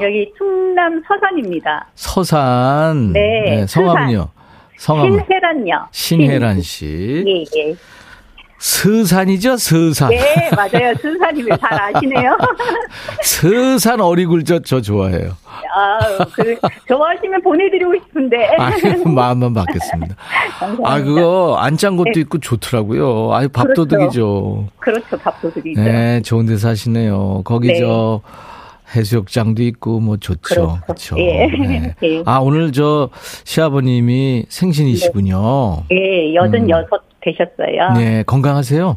여기 0.00 0.32
충남 0.36 1.00
서산입니다. 1.06 1.86
서산. 1.94 3.12
네. 3.12 3.42
네 3.44 3.66
성함은요? 3.68 4.28
성함. 4.76 5.12
신혜란요. 5.12 5.86
신혜란 5.92 6.62
씨. 6.62 7.24
예, 7.24 7.44
예. 7.60 7.74
서산이죠, 8.62 9.56
서산. 9.56 10.10
네, 10.10 10.48
맞아요. 10.54 10.94
순산이면 11.00 11.58
잘 11.58 11.80
아시네요. 11.96 12.38
서산 13.24 14.00
어리굴젓 14.00 14.64
저 14.64 14.80
좋아해요. 14.80 15.36
아, 15.74 15.98
그, 16.32 16.56
좋아하시면 16.86 17.42
보내드리고 17.42 17.92
싶은데. 18.04 18.36
아, 18.56 18.70
마음만 19.08 19.52
받겠습니다. 19.52 20.14
아, 20.84 21.00
그거 21.02 21.56
안 21.58 21.76
짠 21.76 21.96
것도 21.96 22.12
네. 22.14 22.20
있고 22.20 22.38
좋더라고요. 22.38 23.34
아유, 23.34 23.48
밥도둑이죠. 23.48 24.68
그렇죠, 24.78 25.18
밥도둑이죠. 25.18 25.82
네, 25.82 26.20
좋은 26.22 26.46
데 26.46 26.56
사시네요. 26.56 27.42
거기 27.44 27.66
네. 27.72 27.80
저 27.80 28.20
해수욕장도 28.94 29.62
있고 29.64 29.98
뭐 29.98 30.18
좋죠. 30.18 30.78
그렇죠. 30.84 31.16
그렇죠. 31.16 31.18
예. 31.18 31.46
네. 31.48 31.94
예. 32.04 32.22
아, 32.26 32.38
오늘 32.38 32.70
저 32.70 33.08
시아버님이 33.42 34.46
생신이시군요. 34.48 35.84
예, 35.90 36.32
여든 36.34 36.70
여섯 36.70 37.02
되셨어요. 37.22 37.88
음. 37.90 37.94
네, 37.94 38.22
건강하세요? 38.24 38.96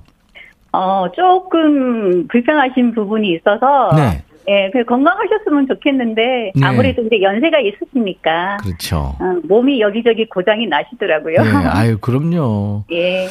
어, 0.73 1.05
조금 1.15 2.27
불편하신 2.27 2.93
부분이 2.93 3.33
있어서. 3.35 3.95
네. 3.95 4.21
예, 4.47 4.69
그 4.71 4.83
건강하셨으면 4.83 5.67
좋겠는데, 5.67 6.51
네. 6.53 6.65
아무래도 6.65 7.01
이제 7.01 7.19
연세가 7.21 7.57
있으시니까. 7.59 8.57
그렇죠. 8.61 9.15
어, 9.19 9.39
몸이 9.43 9.79
여기저기 9.81 10.27
고장이 10.27 10.67
나시더라고요. 10.67 11.41
네, 11.41 11.49
아유, 11.67 11.97
그럼요. 11.99 12.83
예. 12.91 13.27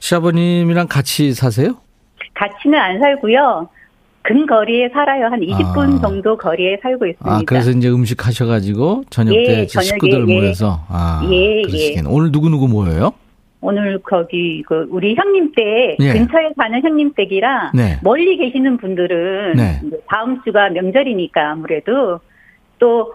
시아버님이랑 0.00 0.88
같이 0.88 1.34
사세요? 1.34 1.76
같이는 2.34 2.78
안 2.78 2.98
살고요. 2.98 3.68
근거리에 4.22 4.90
살아요. 4.92 5.26
한 5.26 5.40
20분 5.40 5.98
아. 5.98 6.00
정도 6.00 6.36
거리에 6.36 6.78
살고 6.82 7.06
있습니다. 7.06 7.36
아, 7.36 7.42
그래서 7.46 7.70
이제 7.70 7.88
음식 7.88 8.26
하셔가지고 8.26 9.04
저녁 9.10 9.34
예, 9.34 9.44
때 9.44 9.66
저녁에, 9.66 9.86
식구들 9.86 10.28
예. 10.28 10.34
모여서 10.34 10.80
아, 10.88 11.22
예, 11.30 11.62
그러시겠네. 11.62 12.08
오늘 12.10 12.30
누구 12.32 12.48
누구 12.50 12.68
모여요? 12.68 13.12
오늘 13.62 13.98
거기 14.02 14.62
그 14.66 14.86
우리 14.90 15.14
형님 15.14 15.52
댁 15.54 15.96
예. 16.00 16.12
근처에 16.14 16.50
사는 16.56 16.82
형님 16.82 17.12
댁이라 17.14 17.72
네. 17.74 17.98
멀리 18.02 18.36
계시는 18.38 18.78
분들은 18.78 19.52
네. 19.56 19.80
다음 20.08 20.42
주가 20.44 20.70
명절이니까 20.70 21.50
아무래도 21.50 22.20
또, 22.78 23.12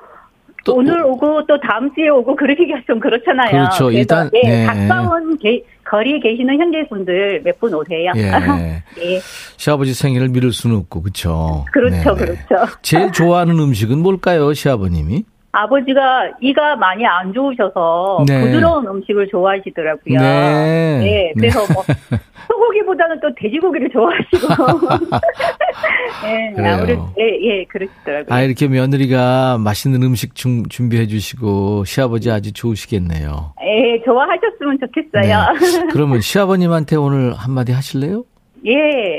또- 0.64 0.76
오늘 0.76 1.04
오고 1.04 1.48
또 1.48 1.60
다음 1.60 1.92
주에 1.96 2.10
오고 2.10 2.36
그러기가 2.38 2.80
좀 2.86 3.00
그렇잖아요. 3.00 3.52
그렇죠. 3.52 3.90
일단, 3.92 4.30
예, 4.36 4.42
네. 4.50 4.66
가까운 4.66 5.38
게- 5.40 5.64
거리에 5.84 6.20
계시는 6.20 6.60
형제분들 6.60 7.42
몇 7.44 7.60
분 7.60 7.74
오세요. 7.74 8.12
예. 8.16 8.22
예. 9.02 9.20
시아버지 9.58 9.94
생일을 9.94 10.30
미룰 10.30 10.52
수는 10.52 10.78
없고 10.78 11.02
그렇죠. 11.04 11.66
그렇죠. 11.72 12.16
그렇죠. 12.16 12.56
제일 12.82 13.12
좋아하는 13.12 13.58
음식은 13.60 14.00
뭘까요, 14.00 14.54
시아버님이? 14.54 15.24
아버지가 15.56 16.32
이가 16.42 16.76
많이 16.76 17.06
안 17.06 17.34
좋으셔서 17.34 18.26
네. 18.28 18.42
부드러운 18.42 18.86
음식을 18.88 19.30
좋아하시더라고요. 19.30 20.20
네. 20.20 21.00
네, 21.00 21.34
그래서 21.38 21.60
뭐 21.74 21.84
소고기보다는 22.48 23.20
또 23.22 23.34
돼지고기를 23.36 23.90
좋아하시고. 23.90 24.88
네. 26.58 26.70
아무래도 26.70 27.08
예, 27.20 27.24
예, 27.42 27.66
그러시더라고요. 27.66 28.36
아 28.36 28.42
이렇게 28.42 28.68
며느리가 28.68 29.58
맛있는 29.60 30.04
음식 30.04 30.36
중, 30.36 30.64
준비해 30.68 31.08
주시고 31.08 31.86
시아버지 31.86 32.30
아주 32.30 32.52
좋으시겠네요. 32.54 33.54
예, 33.64 34.04
좋아하셨으면 34.04 34.80
좋겠어요. 34.80 35.54
네. 35.54 35.88
그러면 35.92 36.20
시아버님한테 36.22 36.98
오늘 36.98 37.34
한마디 37.34 37.72
하실래요? 37.72 38.26
예. 38.66 38.74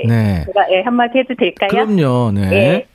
네. 0.07 0.44
제가 0.46 0.66
예, 0.70 0.83
한마디 0.83 1.18
해도 1.18 1.35
될까요? 1.35 1.68
그럼요. 1.70 2.33
네. 2.33 2.53
예. 2.53 2.87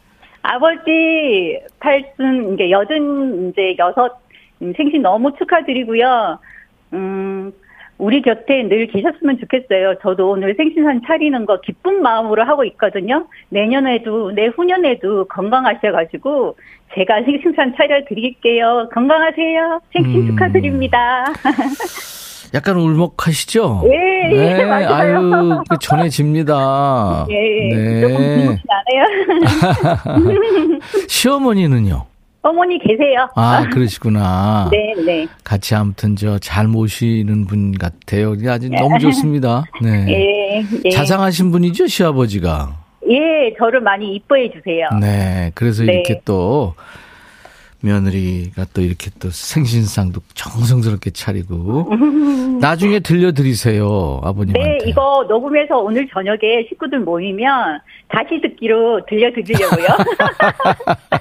아버지 0.42 1.60
팔순 1.80 2.54
이제 2.54 2.72
여든 2.72 3.50
이제 3.50 3.76
여섯 3.78 4.20
음, 4.62 4.74
생신 4.76 5.02
너무 5.02 5.34
축하드리고요. 5.38 6.40
음 6.94 7.54
우리 7.98 8.24
곁에 8.24 8.64
늘 8.64 8.88
계셨으면 8.88 9.38
좋겠어요. 9.40 9.96
저도 10.02 10.32
오늘 10.32 10.56
생신상 10.56 11.02
차리는 11.06 11.46
거 11.46 11.62
기쁜 11.62 12.02
마음으로 12.02 12.44
하고 12.44 12.64
있거든요. 12.66 13.28
내년에도 13.50 14.32
내후년에도 14.32 15.26
건강하셔가지고 15.26 16.58
제가 16.96 17.24
생신상 17.24 17.76
차려 17.76 18.06
드릴게요. 18.06 18.90
건강하세요. 18.92 19.82
생신 19.94 20.22
음. 20.22 20.28
축하드립니다. 20.28 21.26
약간 22.54 22.76
울먹하시죠? 22.78 23.84
예, 23.86 24.32
예, 24.60 24.66
맞아요. 24.66 24.90
아유, 24.90 25.62
그 25.70 25.78
전해집니다. 25.80 27.26
예, 27.30 28.02
조금 28.02 28.18
네. 28.18 28.36
궁금치 28.36 28.64
않아요. 28.70 29.06
시어머니는요? 31.08 32.06
어머니 32.44 32.80
계세요. 32.80 33.28
아, 33.36 33.64
그러시구나. 33.72 34.68
네, 34.72 34.94
네. 35.06 35.28
같이 35.44 35.76
아무튼 35.76 36.16
저 36.16 36.40
잘 36.40 36.68
모시는 36.68 37.46
분 37.46 37.72
같아요. 37.78 38.34
아주 38.50 38.68
너무 38.70 38.98
좋습니다. 39.00 39.64
네. 39.82 40.06
예, 40.10 40.64
예. 40.86 40.90
자상하신 40.90 41.52
분이죠, 41.52 41.88
시아버지가. 41.88 42.76
예, 43.10 43.54
저를 43.60 43.82
많이 43.82 44.16
이뻐해 44.16 44.52
주세요. 44.52 44.88
네. 45.00 45.52
그래서 45.56 45.84
네. 45.84 45.94
이렇게 45.94 46.22
또 46.26 46.74
며느리가 47.82 48.66
또 48.74 48.82
이렇게 48.82 49.10
또 49.20 49.30
생신상도 49.30 50.22
정성스럽게 50.34 51.12
차리고 51.12 51.90
나중에 52.62 53.00
들려드리세요, 53.00 54.22
아버님한테. 54.24 54.70
네, 54.70 54.78
이거 54.86 55.26
녹음해서 55.28 55.78
오늘 55.78 56.08
저녁에 56.14 56.68
식구들 56.70 57.00
모이면 57.00 57.80
다시 58.08 58.40
듣기로 58.42 59.06
들려드리려고요. 59.08 59.88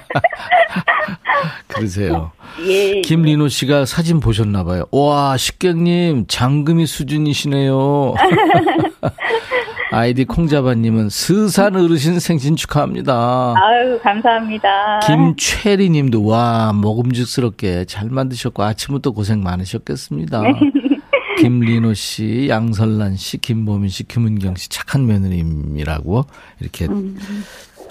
그러세요. 1.67 2.31
예. 2.67 3.01
김리노 3.01 3.47
씨가 3.47 3.85
사진 3.85 4.19
보셨나 4.19 4.63
봐요. 4.63 4.85
와, 4.91 5.37
식객님 5.37 6.25
장금이 6.27 6.85
수준이시네요. 6.85 8.13
아이디 9.91 10.23
콩자바님은 10.23 11.09
스산 11.09 11.75
어르신 11.75 12.19
생신 12.19 12.55
축하합니다. 12.55 13.53
아유, 13.57 13.99
감사합니다. 14.01 15.01
김최리 15.05 15.89
님도 15.89 16.25
와, 16.25 16.71
먹음직스럽게 16.73 17.85
잘 17.85 18.09
만드셨고 18.09 18.63
아침부터 18.63 19.11
고생 19.11 19.43
많으셨겠습니다. 19.43 20.41
네. 20.43 20.53
김리노 21.39 21.93
씨, 21.93 22.47
양설란 22.49 23.17
씨, 23.17 23.37
김보민 23.37 23.89
씨, 23.89 24.07
김은경 24.07 24.55
씨 24.55 24.69
착한 24.69 25.07
며느님이라고 25.07 26.25
이렇게 26.61 26.85
음. 26.85 27.17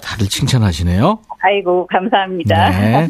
다들 0.01 0.27
칭찬하시네요. 0.27 1.19
아이고, 1.39 1.85
감사합니다. 1.87 2.69
네. 2.71 3.09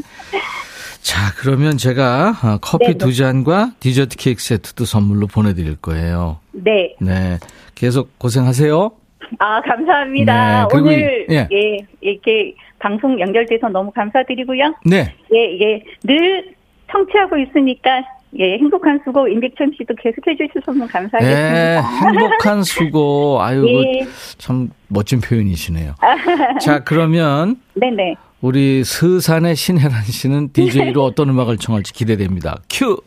자, 1.02 1.34
그러면 1.38 1.78
제가 1.78 2.38
어, 2.44 2.58
커피 2.62 2.88
네, 2.88 2.94
두 2.94 3.14
잔과 3.14 3.72
디저트 3.80 4.18
케이크 4.18 4.42
세트도 4.42 4.86
선물로 4.86 5.28
보내드릴 5.28 5.76
거예요. 5.78 6.40
네. 6.52 6.96
네. 7.00 7.40
계속 7.76 8.18
고생하세요. 8.20 8.92
아, 9.40 9.62
감사합니다. 9.62 10.68
네, 10.68 10.78
오늘, 10.78 11.26
이- 11.30 11.34
예. 11.34 11.48
예, 11.52 11.78
이렇게 12.02 12.54
방송 12.80 13.20
연결돼서 13.20 13.70
너무 13.70 13.92
감사드리고요. 13.92 14.74
네. 14.86 15.14
예, 15.34 15.60
예. 15.62 15.84
늘 16.04 16.54
청취하고 16.92 17.38
있으니까 17.38 18.04
예, 18.40 18.58
행복한 18.58 19.00
수고 19.04 19.28
임백천 19.28 19.74
씨도 19.78 19.94
계속 20.02 20.26
해 20.28 20.36
주셔서 20.36 20.72
감사하겠습니다. 20.88 21.52
네, 21.54 21.82
행복한 22.08 22.64
수고. 22.64 23.42
아유, 23.42 23.66
예. 23.68 24.06
참 24.38 24.70
멋진 24.88 25.20
표현이시네요. 25.22 25.96
자, 26.62 26.84
그러면 26.84 27.58
네네. 27.76 28.16
우리 28.42 28.84
서산의 28.84 29.56
신혜란 29.56 30.02
씨는 30.04 30.52
DJ로 30.54 31.04
어떤 31.04 31.30
음악을 31.30 31.58
청할지 31.58 31.94
기대됩니다. 31.94 32.58
큐. 32.70 32.98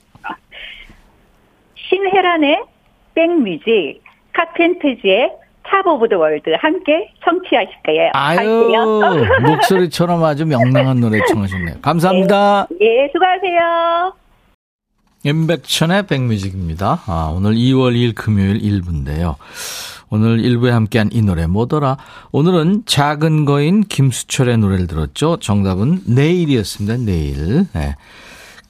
신혜란의 1.89 2.63
백뮤직, 3.15 4.01
카펜터즈의 4.35 5.33
Top 5.67 5.87
of 5.87 6.09
the 6.09 6.19
World 6.19 6.51
함께 6.61 7.11
청취하실 7.25 7.75
거예요. 7.87 8.11
아유, 8.13 8.71
목소리처럼 9.43 10.23
아주 10.23 10.45
명랑한 10.45 11.01
노래 11.01 11.19
청하셨네요. 11.27 11.77
감사합니다. 11.81 12.69
예, 12.81 12.87
예 12.87 13.09
수고하세요. 13.13 14.15
임백천의 15.25 16.07
백뮤직입니다. 16.07 17.01
아, 17.07 17.33
오늘 17.35 17.55
2월 17.55 17.95
2일 17.95 18.15
금요일 18.15 18.61
1부인데요. 18.61 19.37
오늘 20.11 20.39
1부에 20.43 20.69
함께한 20.69 21.09
이 21.13 21.23
노래 21.23 21.47
뭐더라? 21.47 21.97
오늘은 22.31 22.83
작은 22.85 23.47
거인 23.47 23.83
김수철의 23.83 24.59
노래를 24.59 24.87
들었죠. 24.87 25.39
정답은 25.39 26.03
내일이었습니다. 26.07 26.99
내일. 26.99 27.67
네. 27.73 27.97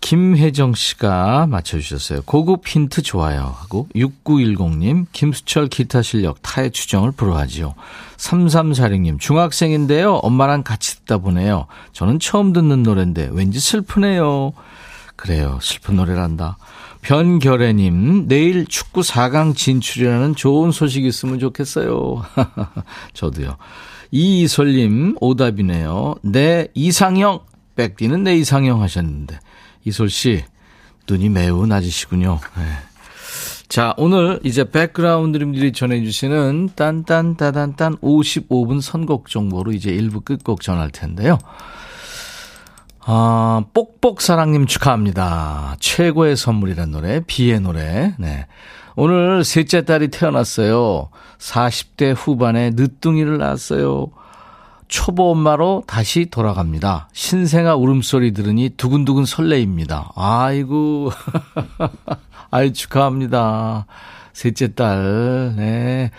김혜정 0.04 0.74
씨가 0.74 1.46
맞춰주셨어요. 1.46 2.20
고급 2.26 2.68
힌트 2.68 3.00
좋아요. 3.00 3.54
하고 3.56 3.88
6910님 3.94 5.06
김수철 5.12 5.68
기타 5.68 6.02
실력 6.02 6.42
타의 6.42 6.72
추정을 6.72 7.10
불허하지요. 7.10 7.74
3346님 8.18 9.18
중학생인데요. 9.18 10.16
엄마랑 10.16 10.62
같이 10.62 10.98
듣다 10.98 11.16
보네요. 11.16 11.68
저는 11.92 12.18
처음 12.20 12.52
듣는 12.52 12.82
노래인데 12.82 13.30
왠지 13.32 13.58
슬프네요. 13.58 14.52
그래요. 15.16 15.58
슬픈 15.62 15.96
노래란다. 15.96 16.58
변결애님, 17.00 18.28
내일 18.28 18.66
축구 18.66 19.00
4강 19.00 19.56
진출이라는 19.56 20.34
좋은 20.34 20.70
소식 20.70 21.06
있으면 21.06 21.38
좋겠어요. 21.38 22.22
저도요. 23.14 23.56
이이솔님, 24.10 25.16
오답이네요. 25.20 26.16
내 26.22 26.68
이상형, 26.74 27.40
백디는 27.76 28.24
내 28.24 28.36
이상형 28.36 28.82
하셨는데. 28.82 29.38
이솔 29.84 30.10
씨, 30.10 30.44
눈이 31.08 31.28
매우 31.28 31.66
낮으시군요. 31.66 32.40
네. 32.56 32.64
자, 33.68 33.94
오늘 33.96 34.40
이제 34.44 34.70
백그라운드님들이 34.70 35.72
전해주시는 35.72 36.70
딴딴따단딴 36.76 37.96
55분 37.96 38.80
선곡 38.80 39.28
정보로 39.28 39.72
이제 39.72 39.90
1부 39.90 40.24
끝곡 40.24 40.60
전할 40.60 40.90
텐데요. 40.90 41.38
아, 43.06 43.64
뽁뽁사랑님 43.74 44.66
축하합니다. 44.66 45.76
최고의 45.80 46.36
선물이란 46.36 46.90
노래, 46.90 47.20
비의 47.20 47.60
노래. 47.60 48.14
네. 48.18 48.46
오늘 48.96 49.44
셋째 49.44 49.84
딸이 49.84 50.08
태어났어요. 50.08 51.10
40대 51.38 52.14
후반에 52.16 52.70
늦둥이를 52.74 53.38
낳았어요. 53.38 54.10
초보 54.88 55.30
엄마로 55.30 55.84
다시 55.86 56.26
돌아갑니다. 56.26 57.08
신생아 57.12 57.74
울음소리 57.76 58.32
들으니 58.32 58.70
두근두근 58.70 59.24
설레입니다. 59.24 60.12
아이고. 60.14 61.10
아이, 62.50 62.72
축하합니다. 62.72 63.86
셋째 64.32 64.74
딸, 64.74 65.54
네. 65.56 66.10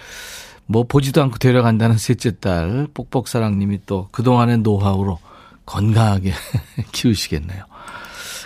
뭐 0.65 0.83
보지도 0.83 1.21
않고 1.21 1.37
데려간다는 1.37 1.97
셋째 1.97 2.39
딸, 2.39 2.87
뽁뽁사랑님이 2.93 3.81
또 3.85 4.07
그동안의 4.11 4.59
노하우로 4.59 5.19
건강하게 5.65 6.33
키우시겠네요. 6.91 7.63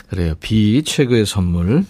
그래요. 0.10 0.34
비 0.40 0.84
최고의 0.84 1.26
선물. 1.26 1.86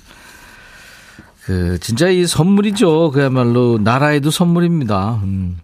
그, 1.45 1.79
진짜 1.79 2.09
이 2.09 2.27
선물이죠. 2.27 3.11
그야말로 3.11 3.79
나라에도 3.79 4.29
선물입니다. 4.29 5.21
음. 5.23 5.57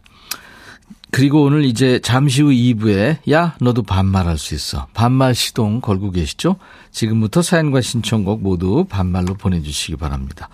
그리고 1.15 1.43
오늘 1.43 1.63
이제 1.63 1.97
잠시 2.03 2.41
후 2.41 2.49
2부에 2.49 3.31
야 3.31 3.55
너도 3.61 3.83
반말할 3.83 4.37
수 4.37 4.53
있어. 4.53 4.87
반말 4.93 5.33
시동 5.33 5.79
걸고 5.79 6.11
계시죠? 6.11 6.57
지금부터 6.91 7.41
사연과 7.41 7.79
신청곡 7.79 8.41
모두 8.41 8.83
반말로 8.89 9.35
보내주시기 9.35 9.95
바랍니다. 9.95 10.49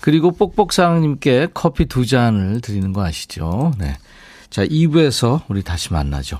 그리고 0.00 0.30
뽁뽁사랑님께 0.30 1.48
커피 1.52 1.86
두 1.86 2.06
잔을 2.06 2.60
드리는 2.60 2.92
거 2.92 3.04
아시죠? 3.04 3.72
네. 3.76 3.96
자 4.50 4.64
2부에서 4.64 5.42
우리 5.48 5.64
다시 5.64 5.92
만나죠. 5.92 6.38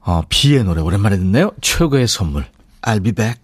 어, 0.00 0.22
비의 0.26 0.64
노래 0.64 0.80
오랜만에 0.80 1.18
듣네요. 1.18 1.52
최고의 1.60 2.08
선물. 2.08 2.46
I'll 2.80 3.04
be 3.04 3.12
back. 3.12 3.43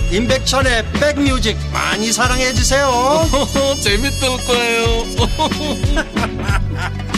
임백천의 0.11 0.91
백뮤직 0.91 1.55
많이 1.71 2.11
사랑해 2.11 2.51
주세요. 2.51 2.91
재밌을 3.81 4.27
거예요. 4.45 5.05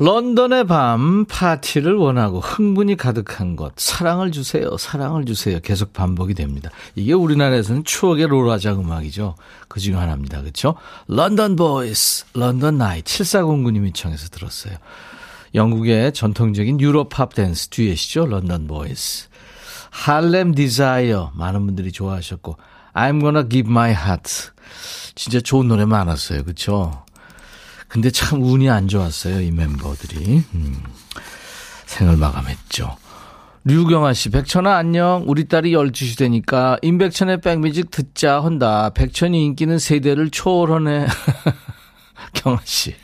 런던의 0.00 0.66
밤 0.66 1.26
파티를 1.26 1.92
원하고 1.94 2.40
흥분이 2.40 2.96
가득한 2.96 3.54
곳 3.56 3.74
사랑을 3.76 4.32
주세요 4.32 4.78
사랑을 4.78 5.26
주세요. 5.26 5.60
계속 5.60 5.92
반복이 5.92 6.32
됩니다. 6.32 6.70
이게 6.94 7.12
우리나라에서는 7.12 7.84
추억의 7.84 8.28
로라자 8.28 8.72
음악이죠. 8.72 9.34
그중 9.68 9.98
하나입니다. 9.98 10.40
그렇죠 10.40 10.76
런던 11.06 11.56
보이즈 11.56 12.24
London 12.32 12.78
Nights 12.78 13.02
7409님이 13.02 13.94
청해서 13.94 14.28
들었어요 14.30 14.78
영국의 15.54 16.12
전통적인 16.12 16.80
유럽 16.80 17.08
팝 17.08 17.34
댄스 17.34 17.68
듀엣이죠 17.68 18.26
런던 18.26 18.66
보이즈 18.66 19.28
Harlem 19.90 20.54
Desire 20.54 21.32
많은 21.34 21.66
분들이 21.66 21.92
좋아하셨고 21.92 22.56
I'm 22.94 23.20
gonna 23.20 23.48
give 23.48 23.70
my 23.70 23.90
heart 23.90 24.50
진짜 25.14 25.40
좋은 25.40 25.68
노래 25.68 25.84
많았어요 25.84 26.44
그렇죠 26.44 27.04
근데 27.90 28.08
참 28.10 28.40
운이 28.40 28.70
안 28.70 28.86
좋았어요, 28.86 29.40
이 29.40 29.50
멤버들이. 29.50 30.44
음, 30.54 30.82
생을 31.86 32.16
마감했죠. 32.16 32.96
류경아 33.64 34.14
씨, 34.14 34.30
백천아 34.30 34.76
안녕. 34.76 35.24
우리 35.26 35.48
딸이 35.48 35.72
12시 35.72 36.16
되니까 36.16 36.78
임백천의 36.82 37.40
백뮤직 37.40 37.90
듣자 37.90 38.42
한다. 38.44 38.90
백천이 38.90 39.44
인기는 39.44 39.80
세대를 39.80 40.30
초월하네. 40.30 41.08
경아 42.34 42.60
씨. 42.64 42.94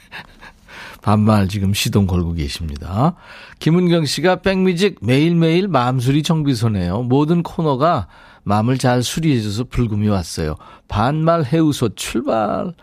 반말 1.06 1.46
지금 1.46 1.72
시동 1.72 2.08
걸고 2.08 2.32
계십니다. 2.32 3.14
김은경 3.60 4.06
씨가 4.06 4.42
백뮤직 4.42 4.98
매일매일 5.00 5.68
마음수리 5.68 6.24
정비소네요. 6.24 7.02
모든 7.02 7.44
코너가 7.44 8.08
마음을 8.42 8.76
잘 8.76 9.04
수리해줘서 9.04 9.64
불금이 9.70 10.08
왔어요. 10.08 10.56
반말 10.88 11.44
해우소 11.44 11.90
출발. 11.90 12.74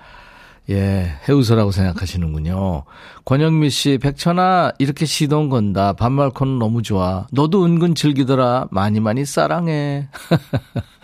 예, 0.70 1.18
해우서라고 1.28 1.72
생각하시는군요. 1.72 2.86
권영미 3.26 3.70
씨, 3.70 3.98
백천아, 4.02 4.72
이렇게 4.80 5.06
시동 5.06 5.50
건다. 5.50 5.92
반말 5.92 6.30
코는 6.30 6.60
너무 6.60 6.82
좋아. 6.82 7.28
너도 7.34 7.66
은근 7.66 7.94
즐기더라. 7.94 8.70
많이 8.72 9.02
많이 9.02 9.26
사랑해. 9.26 10.08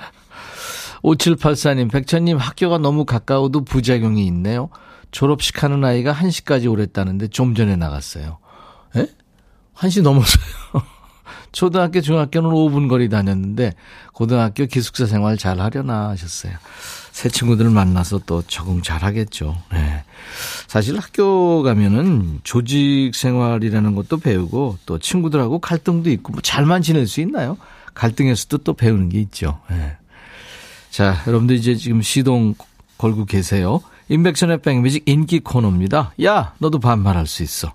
5784님, 1.03 1.91
백천님 1.91 2.37
학교가 2.37 2.77
너무 2.77 3.03
가까워도 3.03 3.65
부작용이 3.65 4.25
있네요. 4.27 4.69
졸업식 5.11 5.63
하는 5.63 5.83
아이가 5.83 6.13
1시까지 6.13 6.71
오랬다는데 6.71 7.27
좀 7.27 7.55
전에 7.55 7.75
나갔어요. 7.75 8.37
에? 8.95 9.07
1시 9.75 10.01
넘었어요. 10.01 10.43
초등학교, 11.51 12.01
중학교는 12.01 12.49
5분 12.51 12.89
거리 12.89 13.09
다녔는데, 13.09 13.73
고등학교 14.13 14.65
기숙사 14.65 15.07
생활 15.07 15.37
잘 15.37 15.59
하려나 15.59 16.09
하셨어요. 16.09 16.53
새 17.11 17.27
친구들을 17.27 17.71
만나서 17.71 18.21
또 18.25 18.43
적응 18.43 18.81
잘 18.81 19.03
하겠죠. 19.03 19.57
네. 19.71 20.03
사실 20.67 20.97
학교 20.97 21.63
가면은 21.63 22.39
조직 22.43 23.11
생활이라는 23.13 23.95
것도 23.95 24.17
배우고 24.17 24.77
또 24.85 24.99
친구들하고 24.99 25.59
갈등도 25.59 26.11
있고 26.11 26.33
뭐 26.33 26.41
잘만 26.41 26.81
지낼 26.81 27.07
수 27.07 27.19
있나요? 27.21 27.57
갈등에서도 27.93 28.59
또 28.59 28.73
배우는 28.73 29.09
게 29.09 29.19
있죠. 29.21 29.59
네. 29.69 29.97
자, 30.91 31.21
여러분들 31.27 31.55
이제 31.55 31.75
지금 31.75 32.01
시동 32.01 32.55
걸고 32.97 33.25
계세요. 33.25 33.81
인백션의 34.09 34.61
백뮤직 34.61 35.03
인기 35.07 35.39
코너입니다. 35.39 36.13
야, 36.23 36.53
너도 36.57 36.79
반말할 36.79 37.27
수 37.27 37.43
있어. 37.43 37.71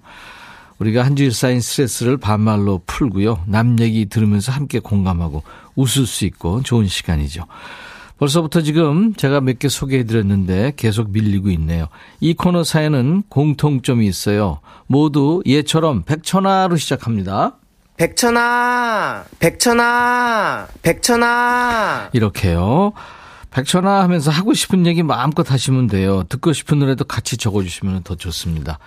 우리가 0.79 1.05
한 1.05 1.14
주일 1.14 1.33
쌓인 1.33 1.61
스트레스를 1.61 2.16
반말로 2.16 2.83
풀고요. 2.87 3.44
남 3.47 3.79
얘기 3.79 4.07
들으면서 4.07 4.51
함께 4.53 4.81
공감하고 4.81 5.44
웃을 5.77 6.05
수 6.07 6.25
있고 6.25 6.62
좋은 6.62 6.87
시간이죠. 6.88 7.47
벌써부터 8.18 8.62
지금 8.62 9.14
제가 9.14 9.40
몇 9.40 9.59
개 9.59 9.68
소개해드렸는데 9.68 10.73
계속 10.77 11.11
밀리고 11.11 11.51
있네요. 11.51 11.87
이 12.20 12.35
코너 12.35 12.64
사연은 12.64 13.23
공통점이 13.29 14.07
있어요. 14.07 14.61
모두 14.87 15.42
예처럼 15.47 16.03
백천화로 16.03 16.77
시작합니다. 16.77 17.57
백천아, 17.97 19.25
백천아, 19.38 20.66
백천아. 20.83 22.11
이렇게요. 22.12 22.92
백천화 23.55 24.03
하면서 24.03 24.33
하고 24.33 24.53
싶은 24.53 24.85
얘기 24.85 25.05
마음껏 25.05 25.49
하시면 25.49 25.87
돼요. 25.87 26.25
듣고 26.29 26.53
싶은 26.53 26.81
노래도 26.81 27.05
같이 27.05 27.37
적어주시면 27.37 28.03
더 28.03 28.17
좋습니다. 28.17 28.81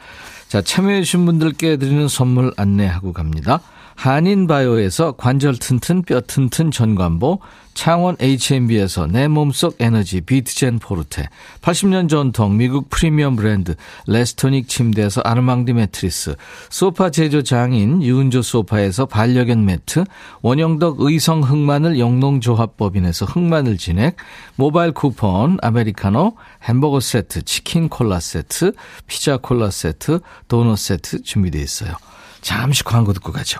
자, 0.49 0.61
참여해주신 0.61 1.25
분들께 1.25 1.77
드리는 1.77 2.07
선물 2.09 2.53
안내하고 2.57 3.13
갑니다. 3.13 3.61
한인바이오에서 3.97 5.13
관절 5.13 5.57
튼튼 5.57 6.03
뼈 6.03 6.21
튼튼 6.21 6.69
전관보, 6.69 7.39
창원 7.73 8.15
H&B에서 8.19 9.07
내 9.07 9.27
몸속 9.27 9.77
에너지 9.79 10.21
비트젠 10.21 10.77
포르테, 10.77 11.29
80년 11.61 12.07
전통 12.07 12.57
미국 12.57 12.89
프리미엄 12.91 13.35
브랜드 13.35 13.75
레스토닉 14.05 14.67
침대에서 14.67 15.21
아르망디 15.21 15.73
매트리스, 15.73 16.35
소파 16.69 17.09
제조 17.09 17.41
장인 17.41 18.03
유은조 18.03 18.43
소파에서 18.43 19.07
반려견 19.07 19.65
매트, 19.65 20.03
원형덕 20.43 21.01
의성 21.01 21.41
흑마늘 21.41 21.97
영농조합법인에서 21.97 23.25
흑마늘 23.25 23.77
진액, 23.77 24.15
모바일 24.57 24.91
쿠폰, 24.91 25.57
아메리카노, 25.61 26.35
햄버거 26.63 26.99
세트, 26.99 27.45
치킨 27.45 27.89
콜라 27.89 28.19
세트, 28.19 28.73
피자 29.07 29.37
콜라 29.37 29.71
세트, 29.71 30.19
도넛 30.47 30.77
세트 30.77 31.23
준비되어 31.23 31.61
있어요. 31.61 31.93
잠시 32.41 32.83
광고 32.83 33.13
듣고 33.13 33.31
가죠. 33.31 33.59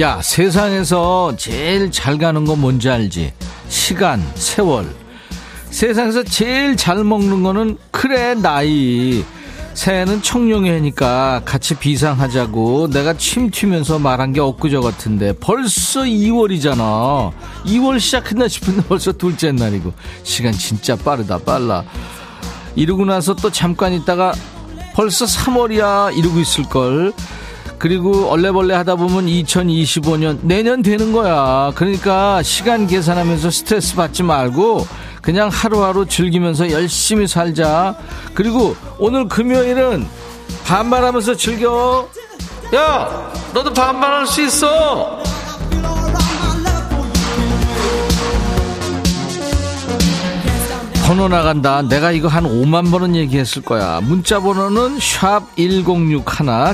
야, 0.00 0.20
세상에서 0.22 1.34
제일 1.36 1.90
잘 1.92 2.18
가는 2.18 2.44
거 2.44 2.56
뭔지 2.56 2.90
알지? 2.90 3.32
시간, 3.68 4.24
세월. 4.34 4.86
세상에서 5.70 6.24
제일 6.24 6.76
잘 6.76 7.04
먹는 7.04 7.42
거는 7.44 7.78
그래, 7.92 8.34
나이. 8.34 9.24
새해는 9.74 10.22
청룡회니까 10.22 11.42
같이 11.44 11.74
비상하자고 11.74 12.90
내가 12.90 13.12
침 13.14 13.50
튀면서 13.50 13.98
말한 13.98 14.32
게 14.32 14.40
엊그저 14.40 14.80
같은데 14.80 15.32
벌써 15.32 16.02
2월이잖아. 16.02 17.32
2월 17.66 17.98
시작했나 17.98 18.46
싶은데 18.48 18.82
벌써 18.88 19.12
둘째 19.12 19.52
날이고. 19.52 19.92
시간 20.24 20.52
진짜 20.52 20.96
빠르다, 20.96 21.38
빨라. 21.38 21.84
이러고 22.74 23.04
나서 23.04 23.34
또 23.34 23.50
잠깐 23.50 23.92
있다가 23.92 24.32
벌써 24.94 25.24
3월이야 25.24 26.16
이러고 26.16 26.40
있을걸. 26.40 27.12
그리고 27.78 28.30
얼레벌레 28.30 28.74
하다 28.74 28.96
보면 28.96 29.26
2025년 29.26 30.38
내년 30.42 30.82
되는 30.82 31.12
거야. 31.12 31.72
그러니까 31.74 32.42
시간 32.42 32.86
계산하면서 32.86 33.50
스트레스 33.50 33.94
받지 33.94 34.22
말고 34.22 34.86
그냥 35.20 35.48
하루하루 35.48 36.06
즐기면서 36.06 36.70
열심히 36.70 37.26
살자. 37.26 37.96
그리고 38.34 38.76
오늘 38.98 39.28
금요일은 39.28 40.06
반말하면서 40.66 41.36
즐겨. 41.36 42.08
야, 42.74 43.32
너도 43.52 43.72
반말할 43.72 44.26
수 44.26 44.42
있어. 44.42 45.22
번호 51.06 51.28
나간다. 51.28 51.82
내가 51.82 52.12
이거 52.12 52.28
한 52.28 52.44
5만 52.44 52.90
번은 52.90 53.14
얘기했을 53.14 53.60
거야. 53.60 54.00
문자 54.00 54.40
번호는 54.40 54.98
샵 54.98 55.54
1061. 55.56 56.24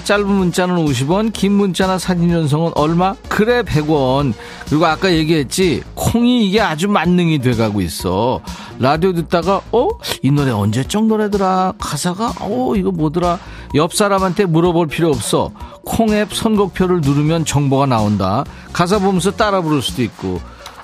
짧은 0.04 0.24
문자는 0.24 0.76
50원, 0.84 1.32
긴 1.32 1.52
문자나 1.52 1.98
사진 1.98 2.30
전송은 2.30 2.72
얼마? 2.76 3.14
그래 3.28 3.62
100원. 3.62 4.32
그리고 4.68 4.86
아까 4.86 5.12
얘기했지. 5.12 5.82
콩이 5.96 6.46
이게 6.46 6.60
아주 6.60 6.86
만능이 6.86 7.40
돼 7.40 7.54
가고 7.54 7.80
있어. 7.80 8.40
라디오 8.78 9.12
듣다가 9.12 9.62
어? 9.72 9.88
이 10.22 10.30
노래 10.30 10.52
언제적 10.52 11.06
노래더라? 11.06 11.72
가사가 11.80 12.34
어 12.40 12.74
이거 12.76 12.92
뭐더라? 12.92 13.38
옆 13.74 13.94
사람한테 13.94 14.44
물어볼 14.46 14.86
필요 14.86 15.08
없어. 15.08 15.50
콩 15.84 16.10
앱 16.12 16.32
선곡표를 16.32 17.00
누르면 17.00 17.44
정보가 17.44 17.86
나온다. 17.86 18.44
가사 18.72 19.00
보면서 19.00 19.32
따라 19.32 19.60
부를 19.60 19.82
수도 19.82 20.02
있고. 20.02 20.40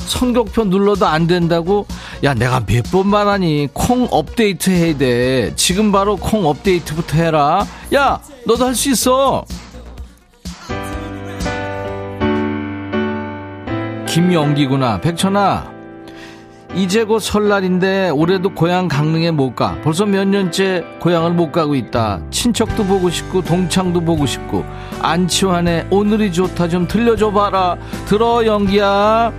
선곡표 0.07 0.65
눌러도 0.65 1.07
안 1.07 1.27
된다고? 1.27 1.87
야, 2.25 2.35
내가 2.35 2.61
몇 2.67 2.85
번 2.91 3.09
말하니? 3.09 3.69
콩 3.73 4.07
업데이트 4.11 4.71
해야 4.71 4.97
돼. 4.97 5.53
지금 5.57 5.93
바로 5.93 6.17
콩 6.17 6.47
업데이트부터 6.47 7.17
해라. 7.17 7.67
야, 7.95 8.21
너도 8.47 8.65
할 8.67 8.75
수 8.75 8.91
있어. 8.91 9.45
김영기구나. 14.07 15.01
백천아. 15.01 15.75
이제 16.75 17.05
곧 17.05 17.21
설날인데 17.21 18.11
올해도 18.11 18.51
고향 18.55 18.87
강릉에 18.89 19.31
못 19.31 19.55
가. 19.55 19.79
벌써 19.83 20.05
몇 20.05 20.27
년째 20.29 20.85
고향을 21.01 21.31
못 21.33 21.51
가고 21.51 21.75
있다. 21.75 22.21
친척도 22.31 22.85
보고 22.85 23.09
싶고 23.09 23.43
동창도 23.43 24.01
보고 24.03 24.27
싶고 24.27 24.65
안치환의 25.01 25.87
오늘이 25.91 26.33
좋다 26.33 26.69
좀 26.69 26.87
들려줘 26.87 27.33
봐라. 27.33 27.77
들어 28.07 28.45
영기야. 28.45 29.33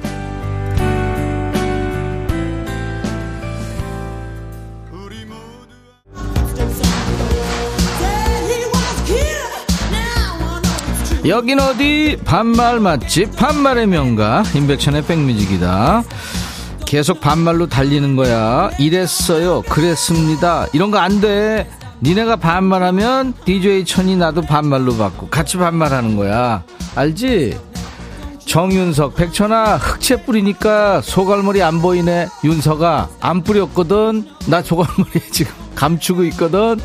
여긴 11.27 11.59
어디? 11.59 12.17
반말 12.23 12.79
맛집 12.79 13.35
반말의 13.35 13.87
명가. 13.87 14.43
임백천의 14.55 15.05
백뮤직이다. 15.05 16.03
계속 16.85 17.19
반말로 17.19 17.67
달리는 17.67 18.15
거야. 18.15 18.69
이랬어요. 18.79 19.61
그랬습니다. 19.63 20.67
이런 20.73 20.89
거 20.91 20.99
안 20.99 21.19
돼. 21.19 21.69
니네가 22.01 22.35
반말하면 22.37 23.33
DJ 23.43 23.83
천이 23.83 24.15
나도 24.15 24.43
반말로 24.43 24.95
받고 24.95 25.27
같이 25.29 25.57
반말하는 25.57 26.15
거야. 26.15 26.63
알지 26.95 27.57
정윤석 28.47 29.15
백천아 29.15 29.75
흑채 29.75 30.23
뿌리니까 30.23 31.01
소갈머리 31.01 31.61
안 31.61 31.81
보이네. 31.81 32.27
윤석아 32.45 33.09
안 33.19 33.43
뿌렸거든. 33.43 34.25
나 34.47 34.61
소갈머리 34.61 35.19
지금 35.31 35.53
감추고 35.75 36.23
있거든. 36.25 36.79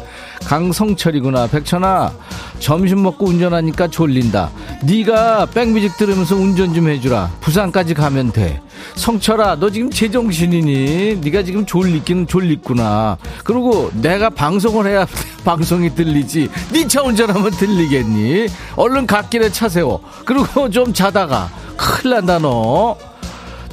강성철이구나. 0.45 1.47
백천아 1.47 2.13
점심 2.59 3.05
먹고 3.05 3.27
운전하니까 3.27 3.87
졸린다. 3.87 4.51
네가 4.83 5.47
백뮤직 5.47 5.97
들으면서 5.97 6.35
운전 6.35 6.75
좀 6.75 6.89
해주라. 6.89 7.31
부산까지 7.41 7.95
가면 7.95 8.33
돼 8.33 8.61
성철아 8.95 9.57
너 9.57 9.71
지금 9.71 9.91
제정신이니? 9.91 11.17
네가 11.23 11.43
지금 11.43 11.65
졸리긴 11.67 12.27
졸리구나. 12.27 13.17
그리고 13.45 13.91
내가 13.95 14.31
방송을 14.31 14.87
해야 14.87 15.07
방송이 15.45 15.95
들리지. 15.95 16.49
네 16.73 16.87
차 16.87 17.03
운전하면 17.03 17.51
들리겠니? 17.53 18.47
얼른 18.77 19.07
갓길에 19.07 19.51
차 19.51 19.69
세워. 19.69 20.01
그리고 20.25 20.69
좀 20.71 20.93
자다가. 20.93 21.51
큰일 21.77 22.15
난다 22.17 22.39
너. 22.39 22.97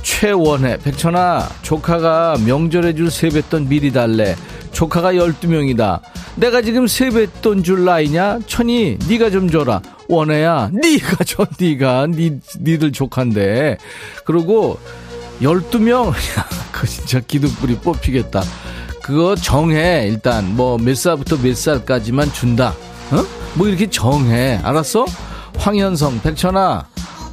최원혜. 0.02 0.78
백천아 0.78 1.48
조카가 1.62 2.38
명절에 2.46 2.96
줄 2.96 3.12
세뱃돈 3.12 3.68
미리 3.70 3.92
달래 3.92 4.36
조카가 4.72 5.14
12명이다. 5.14 6.00
내가 6.36 6.62
지금 6.62 6.88
세뱃돈 6.88 7.64
줄 7.64 7.86
나이냐? 7.86 8.40
천이 8.48 8.98
네가 9.10 9.30
좀 9.30 9.50
줘라. 9.50 9.82
원혜야 10.08 10.70
네가 10.74 11.24
줘 11.26 11.46
네가. 11.60 12.08
니, 12.08 12.40
니들 12.60 12.92
조카인데. 12.92 13.78
그리고 14.26 14.80
12명? 15.42 16.10
야, 16.38 16.46
그 16.72 16.88
진짜 16.88 17.20
기둥뿌리 17.20 17.76
뽑히겠다. 17.78 18.44
그거 19.02 19.36
정해. 19.36 20.06
일단 20.08 20.56
뭐 20.56 20.78
몇 20.78 20.96
살부터 20.96 21.38
몇 21.42 21.58
살까지만 21.58 22.32
준다. 22.34 22.74
어? 23.12 23.26
뭐 23.56 23.68
이렇게 23.68 23.90
정해. 23.90 24.60
알았어? 24.64 25.06
황현성 25.58 26.22
백천아 26.22 26.86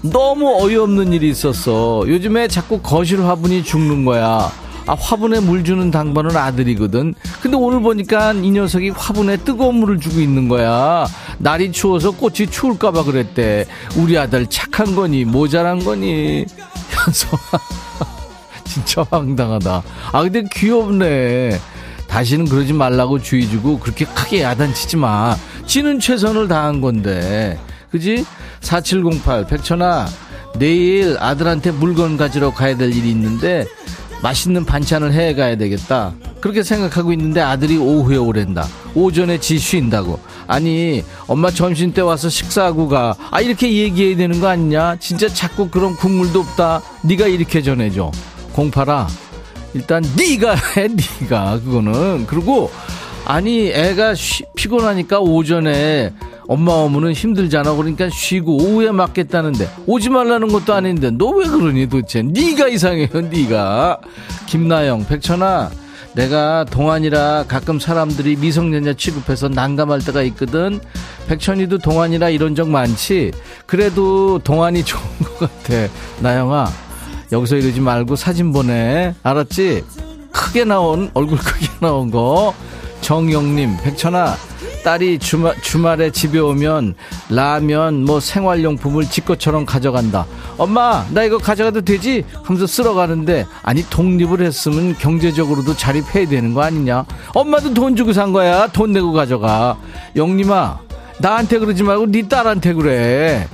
너무 0.03 0.57
어이없는 0.62 1.12
일이 1.12 1.29
있었어. 1.31 2.03
요즘에 2.07 2.49
자꾸 2.49 2.81
거실 2.81 3.22
화분이 3.22 3.62
죽는 3.62 4.05
거야 4.05 4.51
아 4.87 4.94
화분에 4.94 5.40
물 5.40 5.64
주는 5.64 5.90
당번은 5.90 6.37
아들이거든. 6.37 7.14
근데 7.42 7.57
오늘 7.57 7.81
보니까 7.81 8.33
이 8.33 8.51
녀석이 8.51 8.90
화분에 8.90 9.38
뜨거운 9.38 9.77
물을 9.77 9.99
주고 9.99 10.20
있는 10.20 10.49
거야. 10.49 11.07
날이 11.38 11.72
추워서 11.72 12.12
꽃이 12.12 12.46
추울까봐 12.51 13.03
그랬대. 13.05 13.66
우리 13.96 14.16
아들 14.16 14.46
착한 14.46 14.94
거니 14.94 15.25
모자란 15.25 15.85
거니? 15.85 16.46
현성아 16.90 17.40
진짜 18.64 19.05
황당하다. 19.11 19.83
아 20.12 20.22
근데 20.22 20.44
귀엽네. 20.53 21.59
다시는 22.07 22.46
그러지 22.46 22.72
말라고 22.72 23.20
주의 23.20 23.49
주고 23.49 23.81
그렇게 23.81 24.05
크게 24.05 24.42
야단치지 24.42 24.96
마. 24.99 25.37
지는 25.66 25.99
최선을 25.99 26.46
다한 26.46 26.81
건데. 26.81 27.59
그지? 27.90 28.25
4708 28.61 29.46
백천아 29.46 30.07
내일 30.59 31.16
아들한테 31.18 31.70
물건 31.72 32.16
가지러 32.16 32.53
가야 32.53 32.77
될 32.77 32.92
일이 32.94 33.11
있는데 33.11 33.64
맛있는 34.22 34.64
반찬을 34.64 35.12
해 35.12 35.35
가야 35.35 35.57
되겠다. 35.57 36.14
그렇게 36.40 36.62
생각하고 36.62 37.12
있는데 37.12 37.40
아들이 37.40 37.76
오후에 37.76 38.16
오랜다. 38.16 38.66
오전에 38.94 39.38
지 39.38 39.59
쉰다고. 39.59 40.18
아니, 40.46 41.05
엄마 41.26 41.50
점심 41.50 41.92
때 41.92 42.00
와서 42.00 42.29
식사하고 42.29 42.88
가. 42.88 43.14
아, 43.31 43.40
이렇게 43.40 43.72
얘기해야 43.72 44.16
되는 44.16 44.40
거 44.40 44.48
아니냐? 44.48 44.96
진짜 44.96 45.29
자꾸 45.29 45.68
그런 45.68 45.96
국물도 45.96 46.40
없다. 46.40 46.83
네가 47.02 47.26
이렇게 47.26 47.62
전해줘. 47.62 48.11
공파라. 48.52 49.09
일단 49.74 50.02
네가 50.16 50.55
해, 50.55 50.88
네가 51.20 51.61
그거는. 51.61 52.26
그리고 52.26 52.70
아니, 53.24 53.68
애가 53.68 54.14
쉬, 54.14 54.44
피곤하니까 54.55 55.20
오전에 55.20 56.12
엄마 56.48 56.72
오면은 56.72 57.12
힘들잖아. 57.12 57.74
그러니까 57.74 58.09
쉬고 58.11 58.56
오후에 58.56 58.90
맞겠다는데 58.92 59.68
오지 59.87 60.11
말라는 60.11 60.48
것도 60.48 60.74
아닌데 60.74 61.11
너 61.11 61.26
왜 61.37 61.46
그러니 61.46 61.88
도대체? 61.88 62.22
네가 62.22 62.68
이상해요. 62.68 63.09
네가. 63.30 63.98
김나영, 64.46 65.06
백천아. 65.06 65.70
내가 66.14 66.64
동안이라 66.64 67.44
가끔 67.46 67.78
사람들이 67.78 68.37
미성년자 68.37 68.94
취급해서 68.94 69.48
난감할 69.48 70.00
때가 70.00 70.22
있거든. 70.22 70.80
백천이도 71.28 71.78
동안이라 71.78 72.30
이런 72.30 72.54
적 72.54 72.68
많지. 72.70 73.32
그래도 73.66 74.38
동안이 74.38 74.82
좋은 74.82 75.02
것 75.22 75.38
같아. 75.40 75.92
나영아, 76.20 76.70
여기서 77.32 77.56
이러지 77.56 77.80
말고 77.80 78.16
사진 78.16 78.50
보내. 78.52 79.14
알았지? 79.22 79.85
크게 80.32 80.64
나온 80.64 81.11
얼굴 81.12 81.37
크게 81.37 81.66
나온 81.80 82.11
거. 82.11 82.54
정영님, 83.02 83.76
백천아. 83.82 84.37
딸이 84.87 85.18
주말, 85.18 85.61
주말에 85.62 86.12
집에 86.12 86.38
오면 86.38 86.94
라면 87.29 88.05
뭐 88.05 88.20
생활용품을 88.20 89.11
지 89.11 89.20
것처럼 89.20 89.66
가져간다. 89.66 90.27
엄마 90.59 91.05
나 91.11 91.25
이거 91.25 91.38
가져가도 91.38 91.81
되지? 91.81 92.22
하면서 92.44 92.68
쓸어가는데 92.68 93.46
아니 93.64 93.83
독립을 93.90 94.42
했으면 94.42 94.94
경제적으로도 94.96 95.77
자립해야 95.77 96.29
되는 96.29 96.55
거 96.55 96.62
아니냐? 96.62 97.05
엄마도 97.35 97.75
돈 97.75 97.96
주고 97.96 98.12
산 98.12 98.33
거야. 98.33 98.68
돈 98.68 98.92
내고 98.92 99.12
가져가. 99.12 99.77
영림아 100.14 100.79
나한테 101.18 101.59
그러지 101.59 101.83
말고 101.83 102.12
네 102.12 102.29
딸한테 102.29 102.72
그래. 102.75 103.49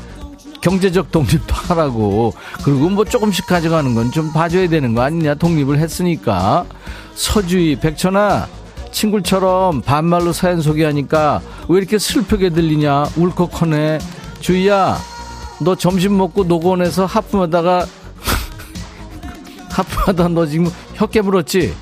경제적 0.61 1.11
독립도 1.11 1.55
하라고. 1.55 2.35
그리고 2.63 2.91
뭐 2.91 3.07
조금씩 3.07 3.47
가져가는 3.47 3.95
건 3.95 4.11
좀 4.13 4.31
봐줘야 4.35 4.69
되는 4.69 4.95
거 4.95 5.01
아니냐? 5.01 5.37
독립을 5.37 5.79
했으니까. 5.79 6.67
서주희, 7.15 7.77
백천아, 7.77 8.49
친구처럼 8.93 9.81
반말로 9.81 10.33
사연 10.33 10.61
소개하니까 10.61 11.41
왜 11.69 11.79
이렇게 11.79 11.99
슬프게 11.99 12.51
들리냐? 12.51 13.07
울컥하네. 13.17 13.99
주희야, 14.41 14.99
너 15.61 15.75
점심 15.75 16.17
먹고 16.17 16.45
노곤해서 16.45 17.07
하품하다가, 17.07 17.87
하품하다 19.71 20.29
너 20.29 20.47
지금 20.47 20.71
혀 20.95 21.07
깨물었지? 21.07 21.75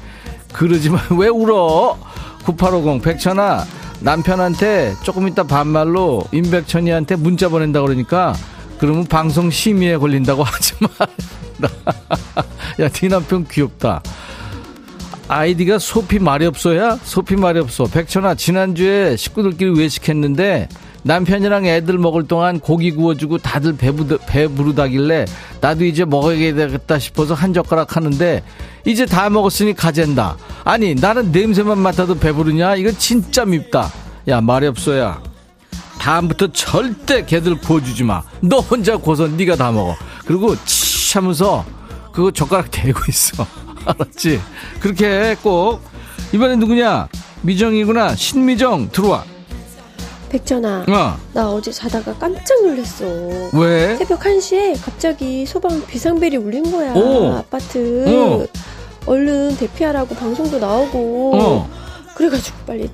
그러지 0.52 0.90
마. 0.90 1.00
왜 1.18 1.28
울어? 1.28 1.98
9850, 2.44 3.02
백천아, 3.02 3.64
남편한테 4.00 4.94
조금 5.02 5.28
이따 5.28 5.42
반말로 5.42 6.24
임백천이한테 6.32 7.16
문자 7.16 7.48
보낸다 7.48 7.82
그러니까 7.82 8.34
그러면 8.78 9.04
방송 9.04 9.50
심의에 9.50 9.98
걸린다고 9.98 10.42
하지 10.44 10.74
마. 10.80 10.88
야, 12.80 12.88
네 12.88 13.08
남편 13.08 13.46
귀엽다. 13.46 14.02
아이디가 15.30 15.78
소피 15.78 16.18
말이 16.18 16.44
없어야? 16.44 16.98
소피 17.04 17.36
말이 17.36 17.60
없어. 17.60 17.84
백천아, 17.84 18.34
지난주에 18.34 19.16
식구들끼리 19.16 19.78
외식했는데 19.78 20.68
남편이랑 21.04 21.66
애들 21.66 21.98
먹을 21.98 22.26
동안 22.26 22.58
고기 22.58 22.90
구워주고 22.90 23.38
다들 23.38 23.76
배부, 23.76 24.18
배부르다길래 24.26 25.26
나도 25.60 25.84
이제 25.84 26.04
먹어야 26.04 26.52
되겠다 26.52 26.98
싶어서 26.98 27.34
한 27.34 27.54
젓가락 27.54 27.94
하는데 27.94 28.42
이제 28.84 29.06
다 29.06 29.30
먹었으니 29.30 29.74
가젠다. 29.74 30.36
아니, 30.64 30.96
나는 30.96 31.30
냄새만 31.30 31.78
맡아도 31.78 32.18
배부르냐? 32.18 32.74
이거 32.74 32.90
진짜 32.90 33.44
밉다. 33.44 33.88
야, 34.26 34.40
말이 34.40 34.66
없어야. 34.66 35.22
다음부터 36.00 36.48
절대 36.48 37.24
걔들 37.24 37.54
구워주지 37.54 38.02
마. 38.02 38.20
너 38.40 38.58
혼자 38.58 38.96
구워서 38.96 39.28
네가 39.28 39.54
다 39.54 39.70
먹어. 39.70 39.94
그리고 40.26 40.56
치 40.64 41.16
하면서 41.16 41.64
그거 42.10 42.32
젓가락 42.32 42.72
대고 42.72 42.98
있어. 43.08 43.46
알았지? 43.90 44.40
그렇게 44.80 45.36
꼭 45.42 45.80
이번엔 46.32 46.58
누구냐? 46.60 47.08
미정이구나. 47.42 48.14
신미정 48.14 48.90
들어와. 48.90 49.24
백천아, 50.28 50.84
어. 50.88 51.16
나 51.32 51.50
어제 51.50 51.72
자다가 51.72 52.14
깜짝 52.14 52.62
놀랐어. 52.64 53.04
왜? 53.52 53.96
새벽 53.96 54.20
1시에 54.20 54.78
갑자기 54.80 55.44
소방 55.44 55.84
비상벨이 55.86 56.36
울린 56.36 56.70
거야. 56.70 56.92
오. 56.94 57.32
아파트. 57.32 58.04
어. 58.08 58.46
얼른 59.06 59.56
대피하라고 59.56 60.14
방송도 60.14 60.58
나오고. 60.60 61.32
어. 61.34 61.70
그래가지고 62.14 62.58
빨리 62.66 62.90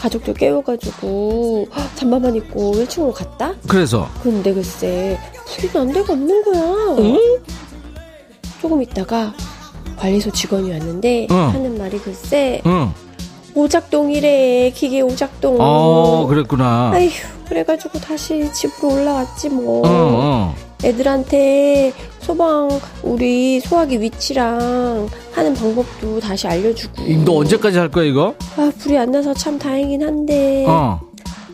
가족들 0.00 0.34
깨워가지고 0.34 1.66
잠바만 1.96 2.36
입고 2.36 2.72
1층으로 2.76 3.12
갔다? 3.12 3.52
그래서 3.66 4.08
근데 4.22 4.54
글쎄 4.54 5.18
불이 5.46 5.72
난 5.72 5.92
데가 5.92 6.12
없는 6.12 6.44
거야. 6.44 6.62
어? 6.62 7.18
조금 8.62 8.80
있다가 8.80 9.34
관리소 9.98 10.30
직원이 10.30 10.70
왔는데 10.72 11.26
어. 11.30 11.34
하는 11.52 11.76
말이 11.78 11.98
글쎄 11.98 12.62
응. 12.66 12.90
오작동이래 13.54 14.70
기계 14.74 15.00
오작동. 15.00 15.56
어, 15.58 16.26
그랬구나. 16.28 16.92
아휴 16.94 17.10
그래가지고 17.48 17.98
다시 17.98 18.52
집으로 18.52 18.94
올라왔지 18.94 19.48
뭐. 19.48 19.80
어, 19.80 19.90
어. 19.90 20.54
애들한테 20.84 21.92
소방 22.20 22.68
우리 23.02 23.58
소화기 23.58 24.00
위치랑 24.00 25.08
하는 25.32 25.54
방법도 25.54 26.20
다시 26.20 26.46
알려주고. 26.46 27.02
너 27.24 27.38
언제까지 27.38 27.78
할 27.78 27.90
거야, 27.90 28.04
이거? 28.04 28.34
아 28.56 28.70
불이 28.78 28.96
안 28.96 29.10
나서 29.10 29.34
참 29.34 29.58
다행이긴 29.58 30.04
한데. 30.06 30.64
어. 30.68 31.00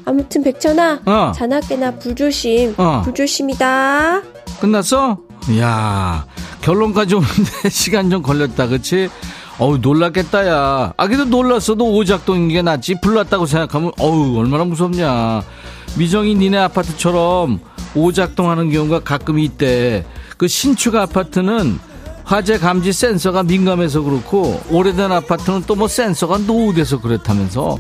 아무튼 0.04 0.42
백천아 0.42 1.00
어. 1.06 1.32
자나깨나 1.34 1.92
불조심. 1.92 2.74
어. 2.76 3.00
불조심이다. 3.04 4.20
끝났어? 4.60 5.16
이야, 5.50 6.26
결론까지 6.64 7.14
오는데 7.14 7.68
시간 7.68 8.08
좀 8.10 8.22
걸렸다, 8.22 8.66
그치? 8.68 9.10
어우, 9.58 9.78
놀랐겠다, 9.78 10.48
야. 10.48 10.92
아, 10.96 11.06
그래도 11.06 11.26
놀랐어도 11.26 11.94
오작동인 11.94 12.48
게 12.48 12.62
낫지. 12.62 13.00
불났다고 13.00 13.46
생각하면, 13.46 13.92
어우, 13.98 14.38
얼마나 14.38 14.64
무섭냐. 14.64 15.42
미정이 15.96 16.34
니네 16.34 16.56
아파트처럼 16.58 17.60
오작동 17.94 18.50
하는 18.50 18.70
경우가 18.70 19.00
가끔 19.00 19.38
있대. 19.38 20.04
그 20.38 20.48
신축 20.48 20.96
아파트는 20.96 21.78
화재 22.24 22.58
감지 22.58 22.92
센서가 22.92 23.42
민감해서 23.44 24.00
그렇고, 24.02 24.60
오래된 24.70 25.12
아파트는 25.12 25.64
또 25.66 25.76
뭐 25.76 25.86
센서가 25.86 26.38
노후돼서 26.38 27.00
그렇다면서. 27.00 27.76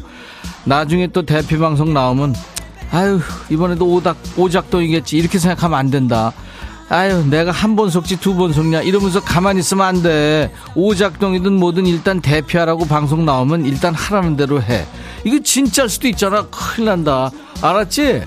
나중에 0.64 1.06
또 1.08 1.22
대피 1.24 1.56
방송 1.58 1.94
나오면, 1.94 2.34
아유, 2.92 3.18
이번에도 3.50 3.86
오작, 3.86 4.16
오작동이겠지. 4.36 5.16
이렇게 5.16 5.38
생각하면 5.38 5.78
안 5.78 5.90
된다. 5.90 6.32
아유, 6.88 7.24
내가 7.28 7.50
한 7.50 7.74
번 7.76 7.88
속지 7.90 8.20
두 8.20 8.34
번 8.36 8.52
속냐 8.52 8.82
이러면서 8.82 9.20
가만히 9.20 9.60
있으면 9.60 9.86
안 9.86 10.02
돼. 10.02 10.52
오작동이든 10.74 11.52
뭐든 11.54 11.86
일단 11.86 12.20
대피하라고 12.20 12.84
방송 12.86 13.24
나오면 13.24 13.64
일단 13.66 13.94
하라는 13.94 14.36
대로 14.36 14.62
해. 14.62 14.84
이거 15.24 15.38
진짜일 15.42 15.88
수도 15.88 16.06
있잖아. 16.08 16.46
큰일 16.50 16.86
난다. 16.90 17.30
알았지? 17.62 18.22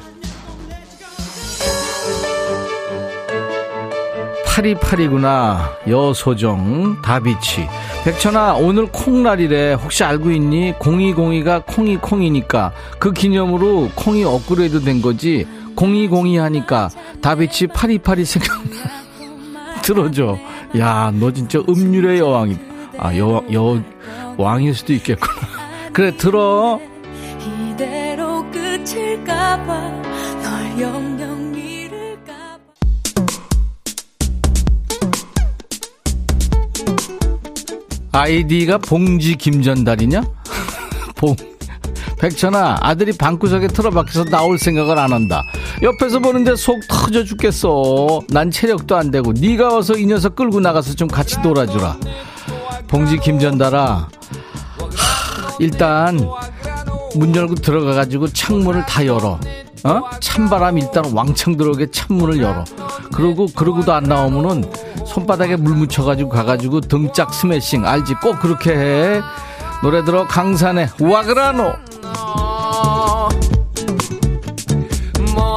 8282구나. 4.45 5.69
여소정, 5.87 7.01
다비치. 7.03 7.67
백천아, 8.03 8.55
오늘 8.55 8.87
콩날이래. 8.87 9.73
혹시 9.73 10.03
알고 10.03 10.31
있니? 10.31 10.73
0202가 10.79 11.63
콩이 11.65 11.97
콩이니까. 11.97 12.71
그 12.97 13.11
기념으로 13.13 13.91
콩이 13.93 14.23
업그레이드 14.23 14.81
된 14.81 15.01
거지. 15.01 15.45
0202 15.77 16.37
하니까 16.37 16.89
다비치 17.21 17.67
8282 17.67 18.25
생각나. 18.25 18.97
들어줘. 19.83 20.37
야, 20.79 21.11
너 21.17 21.31
진짜 21.31 21.59
음률의 21.69 22.19
여왕이다. 22.19 22.61
아, 22.97 23.15
여, 23.17 23.43
여, 23.53 23.81
왕일 24.37 24.73
수도 24.73 24.91
있겠구나. 24.93 25.33
그래, 25.93 26.15
들어. 26.17 26.79
이대로 27.71 28.43
끝일까봐 28.51 29.79
널 30.41 30.81
영영 30.81 31.55
잃을까봐 31.55 32.59
아이디가 38.11 38.79
봉지 38.79 39.35
김전달이냐? 39.35 40.23
봉. 41.15 41.35
백천아, 42.19 42.79
아들이 42.81 43.15
방구석에 43.15 43.67
틀어박혀서 43.67 44.25
나올 44.31 44.57
생각을 44.57 44.97
안 44.97 45.13
한다. 45.13 45.43
옆에서 45.81 46.19
보는데 46.19 46.55
속 46.55 46.79
터져 46.87 47.23
죽겠어. 47.23 48.21
난 48.29 48.49
체력도 48.49 48.95
안 48.95 49.11
되고, 49.11 49.31
네가 49.31 49.75
와서 49.75 49.93
이 49.93 50.05
녀석 50.05 50.35
끌고 50.35 50.59
나가서 50.59 50.95
좀 50.95 51.07
같이 51.07 51.39
놀아주라. 51.39 51.97
봉지 52.87 53.17
김전달아, 53.17 53.79
하, 53.89 55.55
일단 55.59 56.19
문 57.15 57.35
열고 57.35 57.55
들어가 57.55 57.93
가지고 57.93 58.27
창문을 58.27 58.85
다 58.85 59.05
열어. 59.05 59.39
어? 59.83 60.01
찬바람 60.19 60.79
일단 60.79 61.03
왕창 61.13 61.55
들어오게 61.55 61.91
찬문을 61.91 62.41
열어. 62.41 62.63
그러고 63.13 63.47
그러고도 63.55 63.93
안 63.93 64.03
나오면은 64.03 64.69
손바닥에 65.05 65.55
물 65.57 65.75
묻혀 65.75 66.03
가지고 66.03 66.29
가 66.29 66.43
가지고 66.43 66.81
등짝 66.81 67.33
스매싱 67.33 67.85
알지? 67.85 68.15
꼭 68.15 68.39
그렇게 68.39 68.71
해. 68.71 69.21
노래 69.83 70.03
들어 70.03 70.25
강산의 70.25 70.89
와그라노. 70.99 71.73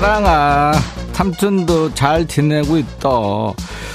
따랑아 0.00 0.72
삼촌도 1.12 1.92
잘 1.94 2.24
지내고 2.28 2.78
있다. 2.78 3.08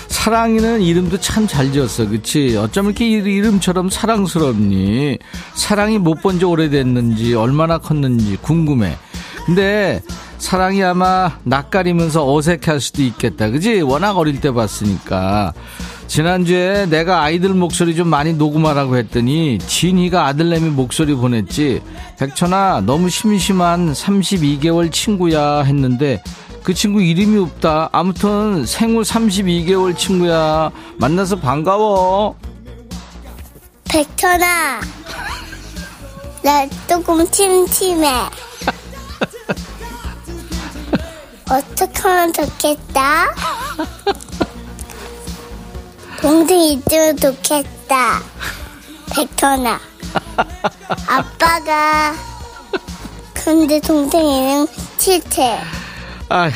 사랑이는 0.09 0.81
이름도 0.81 1.17
참 1.21 1.47
잘 1.47 1.71
지었어 1.71 2.09
그치? 2.09 2.57
어쩜 2.57 2.87
이렇게 2.87 3.07
이- 3.07 3.13
이름처럼 3.13 3.89
사랑스럽니? 3.89 5.17
사랑이 5.55 5.99
못 5.99 6.21
본 6.21 6.39
지 6.39 6.43
오래됐는지 6.45 7.35
얼마나 7.35 7.77
컸는지 7.77 8.35
궁금해. 8.41 8.97
근데 9.45 10.01
사랑이 10.43 10.83
아마 10.83 11.39
낯가리면서 11.43 12.31
어색할 12.31 12.81
수도 12.81 13.01
있겠다. 13.01 13.49
그지? 13.49 13.79
워낙 13.79 14.17
어릴 14.17 14.41
때 14.41 14.51
봤으니까. 14.51 15.53
지난주에 16.07 16.85
내가 16.87 17.21
아이들 17.21 17.53
목소리 17.53 17.95
좀 17.95 18.09
많이 18.09 18.33
녹음하라고 18.33 18.97
했더니 18.97 19.57
진이가 19.57 20.27
아들내미 20.27 20.69
목소리 20.71 21.15
보냈지. 21.15 21.81
백천아 22.19 22.83
너무 22.85 23.09
심심한 23.09 23.93
32개월 23.93 24.91
친구야 24.91 25.61
했는데 25.61 26.21
그 26.61 26.73
친구 26.73 27.01
이름이 27.01 27.39
없다. 27.39 27.89
아무튼 27.93 28.65
생후 28.65 29.01
32개월 29.01 29.97
친구야. 29.97 30.71
만나서 30.97 31.37
반가워. 31.37 32.35
백천아, 33.85 34.81
나 36.43 36.67
조금 36.87 37.25
침침해. 37.31 38.09
어떻게 41.49 42.01
하면 42.01 42.33
좋겠다? 42.33 43.33
동생 46.21 46.59
있으면 46.61 47.17
좋겠다. 47.17 48.21
백천아. 49.13 49.79
아빠가, 51.07 52.13
근데 53.33 53.79
동생이는 53.79 54.67
싫대. 54.97 55.59
아휴 56.29 56.51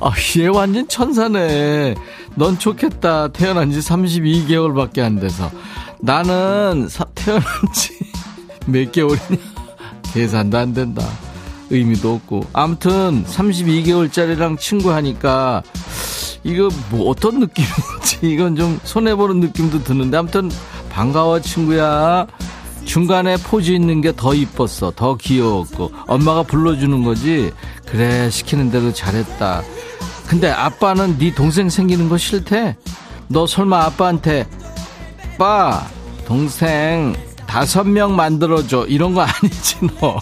아, 0.00 0.10
얘 0.38 0.46
완전 0.46 0.86
천사네. 0.86 1.94
넌 2.36 2.58
좋겠다. 2.58 3.28
태어난 3.28 3.72
지 3.72 3.80
32개월밖에 3.80 5.00
안 5.00 5.18
돼서. 5.18 5.50
나는 6.00 6.88
사- 6.88 7.04
태어난 7.16 7.42
지 7.74 7.98
몇 8.66 8.92
개월이냐? 8.92 9.38
계산도 10.12 10.56
안 10.58 10.72
된다. 10.72 11.02
의미도 11.70 12.14
없고. 12.14 12.44
아무튼 12.52 13.24
32개월짜리랑 13.24 14.58
친구하니까 14.58 15.62
이거 16.44 16.68
뭐 16.90 17.10
어떤 17.10 17.40
느낌인지 17.40 18.18
이건 18.22 18.56
좀 18.56 18.80
손해보는 18.84 19.40
느낌도 19.40 19.84
드는데 19.84 20.16
아무튼 20.16 20.50
반가워 20.90 21.40
친구야. 21.40 22.26
중간에 22.84 23.36
포즈 23.36 23.70
있는 23.72 24.00
게 24.00 24.12
더 24.12 24.32
이뻤어. 24.34 24.92
더 24.96 25.16
귀여웠고. 25.16 25.92
엄마가 26.06 26.42
불러주는 26.44 27.04
거지. 27.04 27.52
그래, 27.86 28.30
시키는 28.30 28.70
대로 28.70 28.92
잘했다. 28.94 29.62
근데 30.26 30.48
아빠는 30.50 31.18
네 31.18 31.34
동생 31.34 31.68
생기는 31.68 32.08
거 32.08 32.16
싫대? 32.16 32.76
너 33.28 33.46
설마 33.46 33.84
아빠한테, 33.84 34.46
아빠, 35.34 35.86
동생 36.26 37.14
다섯 37.46 37.84
명 37.86 38.16
만들어줘. 38.16 38.86
이런 38.88 39.12
거 39.14 39.20
아니지, 39.20 39.76
너. 40.00 40.18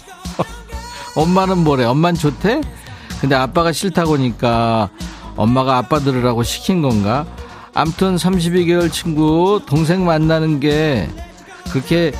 엄마는 1.17 1.65
뭐래? 1.65 1.85
엄만 1.85 2.15
좋대? 2.15 2.61
근데 3.21 3.35
아빠가 3.35 3.73
싫다고 3.73 4.15
하니까 4.15 4.91
엄마가 5.35 5.79
아빠 5.79 5.99
들으라고 5.99 6.43
시킨 6.43 6.83
건가? 6.83 7.27
암튼 7.75 8.17
32개월 8.17 8.93
친구 8.93 9.61
동생 9.67 10.05
만나는 10.05 10.61
게 10.61 11.11
그렇게 11.71 12.13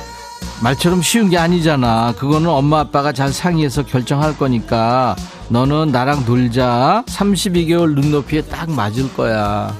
말처럼 0.61 1.01
쉬운 1.01 1.29
게 1.29 1.37
아니잖아. 1.37 2.13
그거는 2.17 2.49
엄마 2.49 2.79
아빠가 2.79 3.11
잘 3.13 3.31
상의해서 3.31 3.83
결정할 3.83 4.37
거니까 4.37 5.15
너는 5.49 5.91
나랑 5.91 6.25
놀자. 6.25 7.03
32개월 7.07 7.93
눈높이에 7.93 8.41
딱 8.41 8.69
맞을 8.69 9.13
거야. 9.13 9.75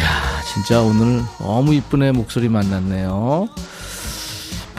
야, 0.00 0.42
진짜 0.52 0.80
오늘 0.80 1.22
너무 1.38 1.74
이쁜 1.74 2.02
애 2.02 2.12
목소리 2.12 2.48
만났네요. 2.48 3.48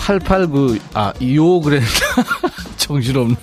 889, 0.07 0.79
아, 0.93 1.11
요 1.35 1.59
그랬나? 1.59 1.85
정신없네. 2.77 3.35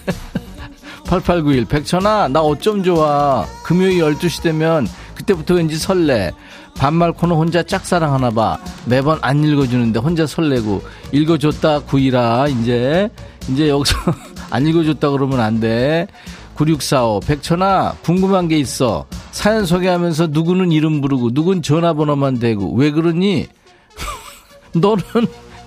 8891, 1.06 1.66
백천아, 1.66 2.28
나 2.28 2.40
어쩜 2.40 2.82
좋아. 2.82 3.44
금요일 3.62 4.02
12시 4.02 4.42
되면 4.42 4.88
그때부터 5.14 5.56
왠지 5.56 5.76
설레. 5.76 6.32
반말 6.74 7.12
코너 7.12 7.34
혼자 7.34 7.62
짝사랑하나 7.62 8.30
봐. 8.30 8.56
매번 8.86 9.18
안 9.20 9.44
읽어주는데 9.44 10.00
혼자 10.00 10.26
설레고. 10.26 10.82
읽어줬다, 11.12 11.80
구이라, 11.80 12.48
이제. 12.48 13.10
이제 13.50 13.68
여기서 13.68 13.94
안 14.48 14.66
읽어줬다 14.66 15.10
그러면 15.10 15.40
안 15.40 15.60
돼. 15.60 16.06
9645, 16.54 17.20
백천아, 17.26 17.96
궁금한 18.02 18.48
게 18.48 18.58
있어. 18.58 19.04
사연 19.32 19.66
소개하면서 19.66 20.28
누구는 20.28 20.72
이름 20.72 21.02
부르고, 21.02 21.34
누군 21.34 21.60
전화번호만 21.60 22.38
대고. 22.38 22.74
왜 22.74 22.90
그러니? 22.90 23.48
너는 24.72 25.02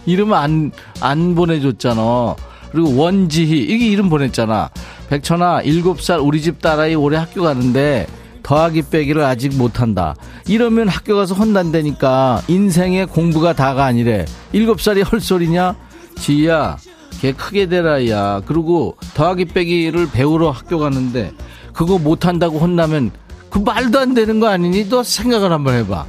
이름 0.07 0.33
안, 0.33 0.71
안 1.01 1.35
보내줬잖아. 1.35 2.35
그리고 2.71 2.95
원지희, 2.95 3.59
이게 3.63 3.87
이름 3.87 4.09
보냈잖아. 4.09 4.69
백천아, 5.09 5.61
7살 5.61 6.25
우리 6.25 6.41
집 6.41 6.61
딸아이 6.61 6.95
올해 6.95 7.17
학교 7.17 7.43
가는데 7.43 8.07
더하기 8.41 8.83
빼기를 8.89 9.23
아직 9.23 9.55
못한다. 9.57 10.15
이러면 10.47 10.87
학교 10.87 11.15
가서 11.15 11.35
혼난다니까 11.35 12.43
인생의 12.47 13.07
공부가 13.07 13.53
다가 13.53 13.85
아니래. 13.85 14.25
7살이 14.53 15.09
헐소리냐? 15.11 15.75
지희야, 16.17 16.77
걔 17.19 17.33
크게 17.33 17.67
되라야. 17.67 18.41
그리고 18.45 18.95
더하기 19.13 19.45
빼기를 19.45 20.09
배우러 20.11 20.51
학교 20.51 20.79
가는데 20.79 21.33
그거 21.73 21.97
못한다고 21.97 22.59
혼나면 22.59 23.11
그 23.49 23.59
말도 23.59 23.99
안 23.99 24.13
되는 24.13 24.39
거 24.39 24.47
아니니? 24.47 24.87
너 24.89 25.03
생각을 25.03 25.51
한번 25.51 25.73
해봐. 25.75 26.05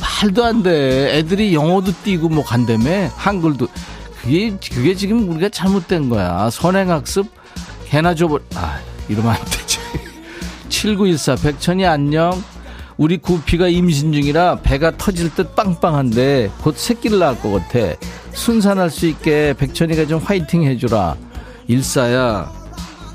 말도 0.00 0.44
안 0.44 0.62
돼. 0.62 1.16
애들이 1.18 1.54
영어도 1.54 1.92
띄고 2.04 2.28
뭐 2.28 2.44
간다며? 2.44 3.08
한글도. 3.16 3.68
그게, 4.22 4.56
그게 4.72 4.94
지금 4.94 5.28
우리가 5.30 5.48
잘못된 5.48 6.08
거야. 6.08 6.50
선행학습? 6.50 7.26
개나 7.86 8.14
줘버, 8.14 8.38
아, 8.54 8.78
이러면 9.08 9.32
안 9.32 9.44
되지. 9.46 9.78
7914, 10.68 11.36
백천이 11.36 11.86
안녕. 11.86 12.42
우리 12.96 13.16
구피가 13.16 13.68
임신 13.68 14.12
중이라 14.12 14.60
배가 14.60 14.94
터질 14.98 15.34
듯 15.34 15.56
빵빵한데 15.56 16.50
곧 16.60 16.76
새끼를 16.76 17.18
낳을 17.18 17.40
것 17.40 17.50
같아. 17.50 17.96
순산할 18.34 18.90
수 18.90 19.06
있게 19.06 19.54
백천이가 19.58 20.06
좀 20.06 20.20
화이팅 20.20 20.64
해주라. 20.64 21.16
일사야, 21.66 22.52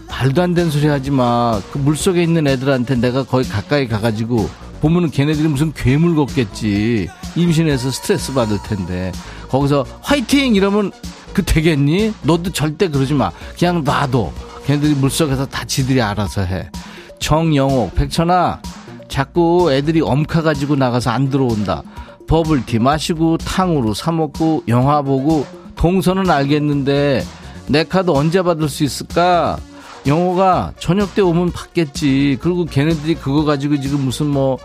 말도 0.09 0.41
안 0.41 0.53
되는 0.55 0.71
소리 0.71 0.87
하지 0.87 1.11
마. 1.11 1.61
그 1.71 1.77
물속에 1.77 2.23
있는 2.23 2.47
애들한테 2.47 2.95
내가 2.95 3.23
거의 3.23 3.47
가까이 3.47 3.87
가가지고 3.87 4.49
보면은 4.85 5.09
걔네들이 5.09 5.47
무슨 5.47 5.73
괴물 5.73 6.15
같겠지. 6.15 7.09
임신해서 7.35 7.89
스트레스 7.89 8.31
받을 8.33 8.59
텐데 8.61 9.11
거기서 9.49 9.83
화이팅 10.01 10.53
이러면 10.53 10.91
그 11.33 11.43
되겠니? 11.43 12.13
너도 12.21 12.51
절대 12.51 12.87
그러지 12.87 13.15
마. 13.15 13.31
그냥 13.57 13.83
놔둬. 13.83 14.31
걔네들이 14.67 14.93
물속에서 14.93 15.47
다 15.47 15.65
지들이 15.65 16.03
알아서 16.03 16.43
해. 16.43 16.69
정영옥, 17.17 17.95
백천아, 17.95 18.61
자꾸 19.07 19.73
애들이 19.73 20.01
엄카 20.01 20.43
가지고 20.43 20.75
나가서 20.75 21.09
안 21.09 21.31
들어온다. 21.31 21.81
버블티 22.27 22.77
마시고 22.77 23.37
탕으로 23.37 23.95
사 23.95 24.11
먹고 24.11 24.65
영화 24.67 25.01
보고 25.01 25.47
동서는 25.75 26.29
알겠는데 26.29 27.25
내 27.69 27.83
카드 27.85 28.11
언제 28.11 28.43
받을 28.43 28.69
수 28.69 28.83
있을까? 28.83 29.57
영호가 30.05 30.73
저녁 30.79 31.15
때 31.15 31.21
오면 31.21 31.51
받겠지. 31.51 32.37
그리고 32.41 32.65
걔네들이 32.65 33.15
그거 33.15 33.43
가지고 33.43 33.79
지금 33.79 34.01
무슨 34.01 34.27
뭐 34.27 34.57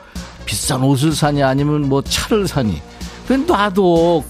비싼 0.45 0.83
옷을 0.83 1.13
사냐 1.13 1.49
아니면 1.49 1.89
뭐 1.89 2.03
차를 2.03 2.47
사니. 2.47 2.81
그건 3.23 3.47
놔둬. 3.47 4.23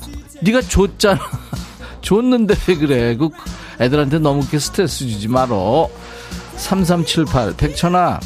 네가 0.42 0.62
줬잖아. 0.62 1.20
줬는데 2.02 2.54
왜 2.68 2.74
그래. 2.76 3.16
그 3.16 3.28
애들한테 3.80 4.18
너무 4.18 4.40
이렇게 4.40 4.58
스트레스 4.58 4.98
주지 5.06 5.28
말어. 5.28 5.88
3378 6.56 7.54
백천아 7.56 8.20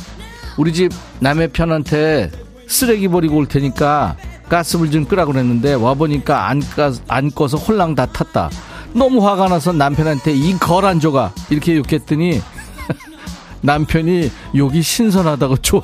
우리 0.58 0.72
집 0.72 0.90
남의 1.20 1.48
편한테 1.52 2.30
쓰레기 2.66 3.06
버리고 3.06 3.36
올 3.36 3.46
테니까 3.46 4.16
가스불 4.48 4.90
좀 4.90 5.04
끄라고 5.04 5.30
그랬는데 5.32 5.74
와보니까 5.74 6.48
안, 6.48 6.60
까, 6.60 6.92
안 7.06 7.30
꺼서 7.30 7.56
홀랑 7.56 7.94
다 7.94 8.06
탔다. 8.06 8.50
너무 8.92 9.24
화가 9.26 9.48
나서 9.48 9.72
남편한테 9.72 10.32
이 10.32 10.56
걸 10.58 10.84
안 10.84 10.98
줘가 11.00 11.32
이렇게 11.50 11.76
욕했더니 11.76 12.40
남편이 13.64 14.30
욕이 14.54 14.82
신선하다고 14.82 15.56
좋아. 15.58 15.80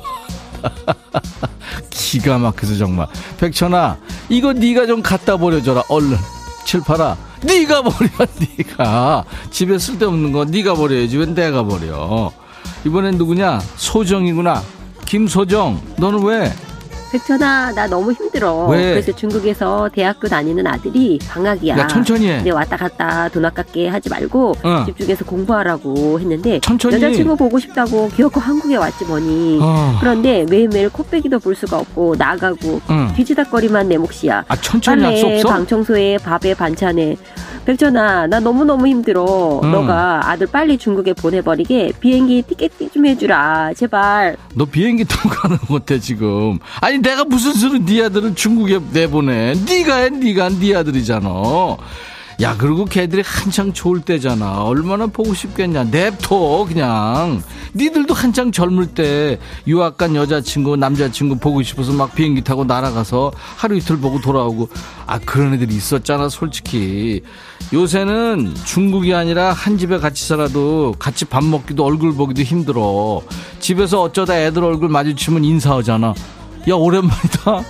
기가 1.89 2.37
막혀서 2.37 2.75
정말. 2.77 3.07
백천아 3.39 3.97
이거 4.29 4.53
네가 4.53 4.85
좀 4.85 5.01
갖다 5.01 5.35
버려줘라 5.37 5.83
얼른. 5.89 6.15
칠팔아 6.65 7.17
네가 7.43 7.81
버려 7.81 8.09
네가 8.57 9.25
집에 9.49 9.79
쓸데없는 9.79 10.31
거 10.31 10.45
네가 10.45 10.75
버려야지 10.75 11.17
왜 11.17 11.25
내가 11.25 11.63
버려. 11.63 12.31
이번엔 12.85 13.17
누구냐 13.17 13.59
소정이구나. 13.77 14.61
김소정 15.05 15.81
너는 15.97 16.23
왜? 16.23 16.53
백천아, 17.11 17.73
나 17.73 17.87
너무 17.87 18.13
힘들어. 18.13 18.67
왜? 18.67 18.91
그래서 18.91 19.11
중국에서 19.11 19.89
대학교 19.93 20.29
다니는 20.29 20.65
아들이 20.65 21.19
방학이야. 21.27 21.77
야, 21.77 21.87
천천히 21.87 22.29
해. 22.29 22.35
근데 22.37 22.51
왔다 22.51 22.77
갔다 22.77 23.27
돈 23.27 23.43
아깝게 23.43 23.89
하지 23.89 24.09
말고 24.09 24.55
어. 24.63 24.83
집중해서 24.85 25.25
공부하라고 25.25 26.19
했는데 26.19 26.59
천천히. 26.61 26.95
여자친구 26.95 27.35
보고 27.35 27.59
싶다고 27.59 28.07
기어코 28.15 28.39
한국에 28.39 28.77
왔지 28.77 29.03
뭐니. 29.05 29.59
어. 29.61 29.97
그런데 29.99 30.45
매일매일 30.49 30.89
코빼기도 30.89 31.39
볼 31.39 31.53
수가 31.53 31.79
없고 31.79 32.15
나가고 32.17 32.79
응. 32.89 33.11
뒤지다거리만 33.15 33.89
내 33.89 33.97
몫이야. 33.97 34.45
아 34.47 34.55
천천히 34.55 35.03
할수 35.03 35.23
빨래, 35.23 35.35
없어? 35.35 35.49
방 35.49 35.67
청소에 35.67 36.17
밥에 36.19 36.53
반찬에. 36.53 37.17
백천아, 37.65 38.27
나 38.27 38.39
너무너무 38.39 38.87
힘들어. 38.87 39.61
응. 39.63 39.71
너가 39.71 40.29
아들 40.29 40.47
빨리 40.47 40.77
중국에 40.77 41.13
보내버리게 41.13 41.93
비행기 41.99 42.43
티켓 42.43 42.71
좀 42.91 43.05
해주라. 43.05 43.73
제발. 43.75 44.35
너 44.55 44.65
비행기 44.65 45.05
타고 45.05 45.29
가는 45.29 45.57
것 45.57 45.85
같아 45.85 45.99
지금 45.99 46.59
아니 46.81 46.97
내가 46.97 47.23
무슨 47.23 47.53
수로 47.53 47.77
네 47.85 48.03
아들을 48.03 48.35
중국에 48.35 48.79
내보내 48.91 49.53
네가 49.67 49.95
해 49.97 50.09
네가 50.09 50.49
네 50.49 50.75
아들이잖아 50.75 51.29
야 52.41 52.55
그리고 52.57 52.85
걔들이 52.85 53.21
한창 53.23 53.71
좋을 53.71 54.01
때잖아. 54.01 54.63
얼마나 54.63 55.05
보고 55.05 55.31
싶겠냐. 55.31 55.83
냅둬 55.85 56.65
그냥. 56.67 57.43
니들도 57.75 58.15
한창 58.15 58.51
젊을 58.51 58.87
때 58.87 59.37
유학 59.67 59.97
간 59.97 60.15
여자친구 60.15 60.75
남자친구 60.75 61.37
보고 61.37 61.61
싶어서 61.61 61.93
막 61.93 62.15
비행기 62.15 62.41
타고 62.43 62.63
날아가서 62.65 63.31
하루 63.57 63.77
이틀 63.77 63.97
보고 63.97 64.19
돌아오고. 64.19 64.69
아 65.05 65.19
그런 65.19 65.53
애들이 65.53 65.75
있었잖아 65.75 66.29
솔직히. 66.29 67.21
요새는 67.73 68.55
중국이 68.65 69.13
아니라 69.13 69.53
한 69.53 69.77
집에 69.77 69.99
같이 69.99 70.27
살아도 70.27 70.95
같이 70.97 71.25
밥 71.25 71.43
먹기도 71.43 71.85
얼굴 71.85 72.15
보기도 72.15 72.41
힘들어. 72.41 73.21
집에서 73.59 74.01
어쩌다 74.01 74.39
애들 74.39 74.63
얼굴 74.63 74.89
마주치면 74.89 75.43
인사하잖아. 75.43 76.15
야 76.69 76.73
오랜만이다 76.73 77.61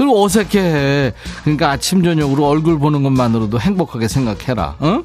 그리고 0.00 0.24
어색해. 0.24 1.12
그러니까 1.44 1.72
아침 1.72 2.02
저녁으로 2.02 2.46
얼굴 2.48 2.78
보는 2.78 3.02
것만으로도 3.02 3.60
행복하게 3.60 4.08
생각해라. 4.08 4.76
어? 4.78 5.02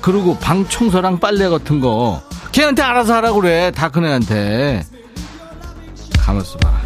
그리고 0.00 0.34
방 0.38 0.66
청소랑 0.66 1.20
빨래 1.20 1.50
같은 1.50 1.78
거 1.78 2.22
걔한테 2.50 2.80
알아서 2.80 3.16
하라고 3.16 3.42
그래. 3.42 3.70
다 3.70 3.90
큰 3.90 4.06
애한테. 4.06 4.82
가만있어 6.20 6.56
봐라. 6.56 6.80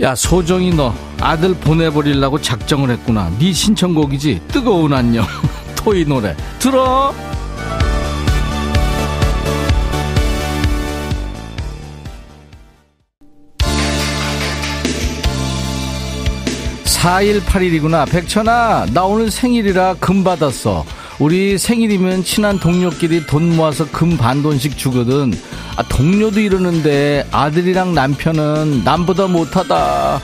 야 0.00 0.14
소정이 0.14 0.74
너 0.74 0.94
아들 1.20 1.54
보내버리려고 1.54 2.40
작정을 2.40 2.90
했구나. 2.90 3.30
네 3.40 3.52
신청곡이지. 3.52 4.42
뜨거운 4.46 4.92
안녕. 4.92 5.24
토이 5.76 6.04
노래 6.04 6.36
들어. 6.60 7.12
4181이구나. 17.04 18.10
백천아, 18.10 18.86
나 18.94 19.04
오늘 19.04 19.30
생일이라 19.30 19.96
금 20.00 20.24
받았어. 20.24 20.86
우리 21.18 21.58
생일이면 21.58 22.24
친한 22.24 22.58
동료끼리 22.58 23.26
돈 23.26 23.54
모아서 23.56 23.86
금 23.90 24.16
반돈씩 24.16 24.78
주거든. 24.78 25.34
아, 25.76 25.82
동료도 25.82 26.40
이러는데 26.40 27.26
아들이랑 27.30 27.92
남편은 27.92 28.84
남보다 28.84 29.26
못하다. 29.26 30.22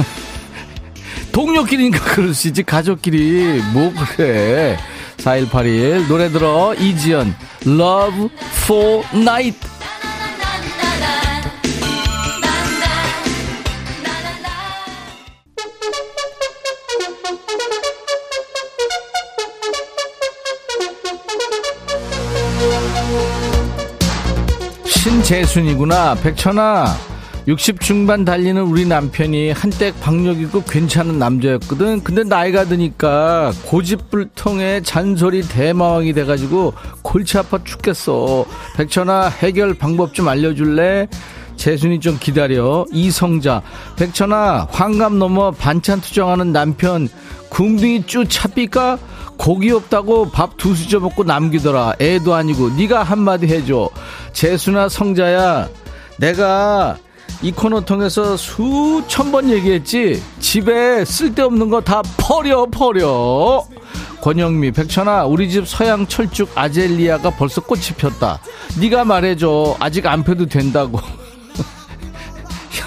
동료끼리니까 1.30 2.04
그럴 2.04 2.32
수 2.32 2.48
있지. 2.48 2.62
가족끼리 2.62 3.60
뭐 3.74 3.92
그래. 4.16 4.78
4181 5.18 6.08
노래 6.08 6.30
들어. 6.30 6.74
이지연 6.74 7.34
Love 7.66 8.30
for 8.64 9.04
Night. 9.12 9.69
재순이구나. 25.30 26.16
백천아. 26.16 26.86
60 27.46 27.80
중반 27.80 28.24
달리는 28.24 28.60
우리 28.62 28.84
남편이 28.84 29.52
한때 29.52 29.92
박력 30.00 30.40
있고 30.40 30.64
괜찮은 30.64 31.20
남자였거든. 31.20 32.02
근데 32.02 32.24
나이가 32.24 32.64
드니까 32.64 33.52
고집불통에 33.64 34.80
잔소리 34.82 35.42
대마왕이 35.42 36.14
돼가지고 36.14 36.74
골치 37.02 37.38
아파 37.38 37.62
죽겠어. 37.62 38.44
백천아 38.76 39.28
해결 39.28 39.74
방법 39.74 40.14
좀 40.14 40.26
알려줄래? 40.26 41.06
재순이 41.64 42.00
좀 42.00 42.16
기다려. 42.18 42.86
이성자. 42.90 43.60
백천아 43.96 44.68
환갑 44.70 45.12
넘어 45.12 45.50
반찬 45.50 46.00
투정하는 46.00 46.52
남편 46.52 47.06
궁둥이 47.50 48.06
쭈 48.06 48.24
차삐까? 48.26 48.98
고기 49.36 49.70
없다고 49.70 50.30
밥 50.30 50.56
두 50.56 50.74
수저 50.74 51.00
먹고 51.00 51.22
남기더라. 51.24 51.96
애도 52.00 52.34
아니고 52.34 52.70
네가 52.70 53.02
한마디 53.02 53.46
해줘. 53.46 53.90
재수나 54.32 54.88
성자야. 54.88 55.68
내가 56.18 56.96
이 57.42 57.52
코너 57.52 57.82
통해서 57.82 58.38
수천 58.38 59.30
번 59.30 59.50
얘기했지. 59.50 60.22
집에 60.40 61.04
쓸데없는 61.04 61.68
거 61.68 61.82
다 61.82 62.00
버려 62.16 62.64
버려. 62.70 63.62
권영미 64.22 64.72
백천아 64.72 65.26
우리 65.26 65.50
집 65.50 65.68
서양 65.68 66.06
철쭉 66.06 66.52
아젤리아가 66.54 67.30
벌써 67.30 67.60
꽃이 67.60 67.82
폈다. 67.98 68.40
네가 68.80 69.04
말해줘. 69.04 69.76
아직 69.78 70.06
안 70.06 70.22
펴도 70.24 70.46
된다고. 70.46 71.00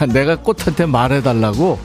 야 0.04 0.06
내가 0.06 0.36
꽃한테 0.36 0.86
말해달라고. 0.86 1.80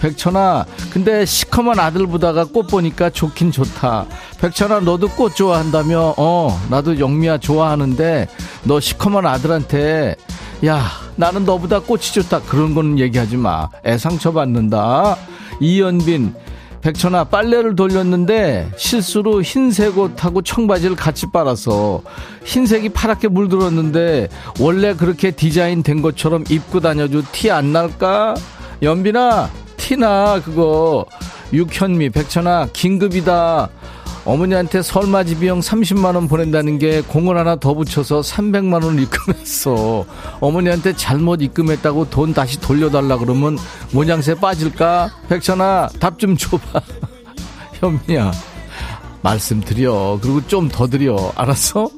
백천아 0.00 0.64
근데 0.90 1.24
시커먼 1.24 1.80
아들 1.80 2.06
보다가 2.06 2.44
꽃 2.44 2.66
보니까 2.66 3.10
좋긴 3.10 3.50
좋다. 3.52 4.06
백천아 4.40 4.80
너도 4.80 5.08
꽃 5.08 5.34
좋아한다며? 5.36 6.14
어 6.16 6.60
나도 6.68 6.98
영미야 6.98 7.38
좋아하는데 7.38 8.28
너 8.64 8.80
시커먼 8.80 9.26
아들한테 9.26 10.16
야 10.66 10.84
나는 11.16 11.44
너보다 11.44 11.80
꽃이 11.80 12.02
좋다. 12.02 12.42
그런 12.42 12.74
거는 12.74 12.98
얘기하지 12.98 13.36
마 13.36 13.70
애 13.84 13.96
상처받는다. 13.98 15.16
이연빈 15.60 16.34
백천아 16.80 17.24
빨래를 17.24 17.74
돌렸는데 17.76 18.70
실수로 18.76 19.42
흰색 19.42 19.98
옷하고 19.98 20.42
청바지를 20.42 20.96
같이 20.96 21.26
빨았어 21.32 22.02
흰색이 22.44 22.90
파랗게 22.90 23.28
물들었는데 23.28 24.28
원래 24.60 24.94
그렇게 24.94 25.30
디자인 25.30 25.82
된 25.82 26.02
것처럼 26.02 26.44
입고 26.48 26.80
다녀도 26.80 27.22
티 27.32 27.50
안 27.50 27.72
날까? 27.72 28.34
연빈아 28.82 29.50
티나 29.76 30.40
그거. 30.42 31.06
육현미 31.52 32.10
백천아 32.10 32.68
긴급이다 32.74 33.70
어머니한테 34.28 34.82
설맞이 34.82 35.36
비용 35.38 35.60
30만원 35.60 36.28
보낸다는 36.28 36.78
게 36.78 37.00
공을 37.00 37.38
하나 37.38 37.56
더 37.56 37.72
붙여서 37.72 38.20
300만원 38.20 39.00
입금했어. 39.00 40.04
어머니한테 40.40 40.94
잘못 40.94 41.40
입금했다고 41.40 42.10
돈 42.10 42.34
다시 42.34 42.60
돌려달라 42.60 43.16
그러면 43.16 43.56
모양새 43.92 44.34
빠질까? 44.34 45.10
백천아, 45.30 45.88
답 45.98 46.18
좀 46.18 46.36
줘봐. 46.36 46.82
현미야, 47.80 48.30
말씀드려. 49.22 50.18
그리고 50.20 50.46
좀 50.46 50.68
더 50.68 50.86
드려. 50.88 51.32
알았어? 51.34 51.88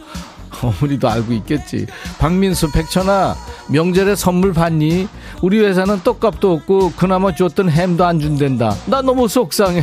어머니도 0.63 1.09
알고 1.09 1.33
있겠지. 1.33 1.87
박민수, 2.21 2.71
백천아, 2.71 3.35
명절에 3.71 4.15
선물 4.15 4.53
받니? 4.53 5.09
우리 5.43 5.59
회사는 5.59 6.03
떡값도 6.05 6.53
없고, 6.53 6.93
그나마 6.93 7.35
줬던 7.35 7.71
햄도 7.71 8.05
안 8.05 8.21
준댄다. 8.21 8.77
나 8.87 9.03
너무 9.03 9.27
속상해. 9.27 9.83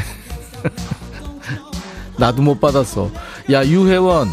나도 2.18 2.42
못 2.42 2.60
받았어. 2.60 3.10
야, 3.52 3.66
유혜원. 3.66 4.30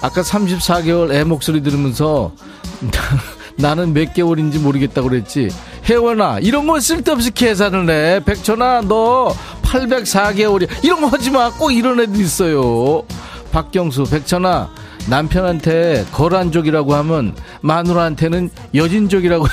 아까 0.00 0.22
34개월 0.22 1.12
애 1.12 1.24
목소리 1.24 1.62
들으면서 1.62 2.32
나는 3.56 3.92
몇 3.92 4.14
개월인지 4.14 4.58
모르겠다 4.58 5.02
그랬지. 5.02 5.48
혜원아, 5.88 6.40
이런 6.40 6.66
거 6.66 6.78
쓸데없이 6.78 7.30
계산을 7.30 7.88
해. 7.90 8.20
백천아, 8.24 8.82
너 8.82 9.34
804개월이야. 9.62 10.84
이런 10.84 11.00
거 11.00 11.06
하지 11.08 11.30
마. 11.30 11.50
꼭 11.50 11.72
이런 11.72 11.98
애들 12.00 12.20
있어요. 12.20 13.02
박경수, 13.50 14.04
백천아, 14.04 14.70
남편한테 15.08 16.04
거란족이라고 16.12 16.94
하면 16.94 17.34
마누라한테는 17.62 18.50
여진족이라고 18.74 19.46
해. 19.46 19.50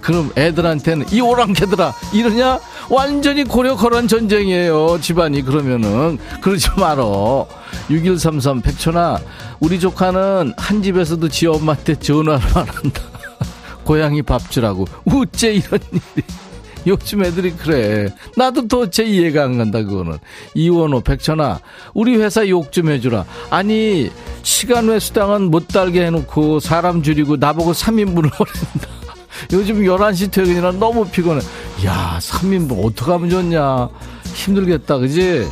그럼 0.00 0.30
애들한테는 0.36 1.06
이 1.12 1.20
오랑캐들아 1.20 1.94
이러냐? 2.12 2.58
완전히 2.88 3.44
고려 3.44 3.76
거란 3.76 4.08
전쟁이에요. 4.08 4.98
집안이 5.00 5.42
그러면은 5.42 6.18
그러지 6.40 6.68
말어. 6.78 7.46
6133 7.88 8.60
백천아 8.62 9.18
우리 9.60 9.78
조카는 9.78 10.54
한 10.56 10.82
집에서도 10.82 11.28
지 11.28 11.46
엄마한테 11.46 11.94
전화를 11.96 12.46
안 12.56 12.68
한다. 12.68 13.02
고양이 13.84 14.22
밥 14.22 14.50
주라고. 14.50 14.86
우째 15.04 15.52
이런 15.54 15.78
일이. 15.92 16.24
요즘 16.86 17.22
애들이 17.22 17.50
그래. 17.52 18.08
나도 18.38 18.66
도대체 18.66 19.04
이해가 19.04 19.44
안 19.44 19.58
간다, 19.58 19.82
그거는. 19.82 20.16
이원호, 20.54 21.02
백천아, 21.02 21.60
우리 21.92 22.16
회사 22.16 22.48
욕 22.48 22.72
좀 22.72 22.88
해주라. 22.88 23.26
아니, 23.50 24.10
시간 24.42 24.88
외 24.88 24.98
수당은 24.98 25.50
못 25.50 25.68
달게 25.68 26.06
해놓고 26.06 26.60
사람 26.60 27.02
줄이고 27.02 27.36
나보고 27.36 27.72
3인분을 27.72 28.30
버린다. 28.32 28.88
요즘 29.52 29.82
11시 29.82 30.30
퇴근이라 30.30 30.72
너무 30.72 31.06
피곤해. 31.08 31.40
야, 31.84 32.18
3인분 32.20 32.84
어떡하면 32.84 33.30
좋냐. 33.30 33.88
힘들겠다, 34.34 34.98
그지? 34.98 35.48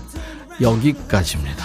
여기까지입니다. 0.61 1.65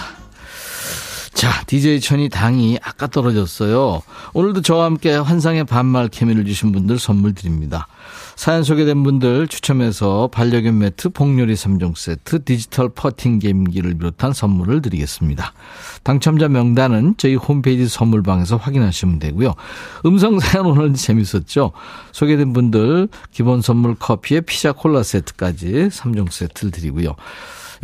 자, 1.32 1.64
DJ 1.66 2.00
천이 2.00 2.28
당이 2.28 2.78
아까 2.82 3.06
떨어졌어요. 3.06 4.02
오늘도 4.32 4.62
저와 4.62 4.86
함께 4.86 5.14
환상의 5.14 5.64
반말 5.64 6.08
케미를 6.08 6.44
주신 6.44 6.72
분들 6.72 6.98
선물 6.98 7.34
드립니다. 7.34 7.88
사연 8.36 8.62
소개된 8.62 9.02
분들 9.02 9.48
추첨해서 9.48 10.28
반려견 10.32 10.78
매트, 10.78 11.10
복요리 11.10 11.54
3종 11.54 11.96
세트, 11.96 12.44
디지털 12.44 12.88
퍼팅 12.88 13.38
게임기를 13.38 13.94
비롯한 13.94 14.32
선물을 14.32 14.82
드리겠습니다. 14.82 15.52
당첨자 16.02 16.48
명단은 16.48 17.14
저희 17.16 17.36
홈페이지 17.36 17.88
선물방에서 17.88 18.56
확인하시면 18.56 19.18
되고요. 19.20 19.54
음성 20.06 20.38
사연 20.40 20.66
오늘 20.66 20.94
재밌었죠? 20.94 21.72
소개된 22.12 22.52
분들 22.52 23.08
기본 23.30 23.62
선물 23.62 23.94
커피에 23.94 24.40
피자 24.40 24.72
콜라 24.72 25.02
세트까지 25.02 25.88
3종 25.90 26.30
세트를 26.30 26.70
드리고요. 26.70 27.14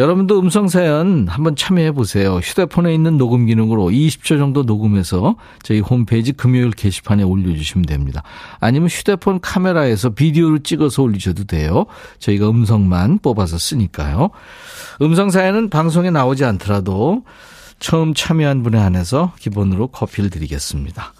여러분도 0.01 0.40
음성 0.40 0.66
사연 0.66 1.28
한번 1.28 1.55
참여해 1.55 1.92
보세요. 1.92 2.36
휴대폰에 2.36 2.94
있는 2.94 3.18
녹음 3.18 3.44
기능으로 3.44 3.90
20초 3.90 4.38
정도 4.38 4.62
녹음해서 4.62 5.36
저희 5.62 5.80
홈페이지 5.80 6.32
금요일 6.32 6.70
게시판에 6.70 7.22
올려주시면 7.22 7.84
됩니다. 7.84 8.22
아니면 8.61 8.88
휴대폰 8.88 9.40
카메라에서 9.40 10.09
비디오를 10.09 10.61
찍어서 10.61 11.03
올리셔도 11.03 11.44
돼요. 11.44 11.84
저희가 12.18 12.48
음성만 12.48 13.18
뽑아서 13.18 13.59
쓰니까요. 13.59 14.30
음성 15.03 15.28
사연은 15.28 15.68
방송에 15.68 16.09
나오지 16.09 16.46
않더라도 16.46 17.22
처음 17.78 18.14
참여한 18.14 18.62
분에 18.62 18.78
한해서 18.78 19.34
기본으로 19.38 19.88
커피를 19.88 20.30
드리겠습니다. 20.30 21.12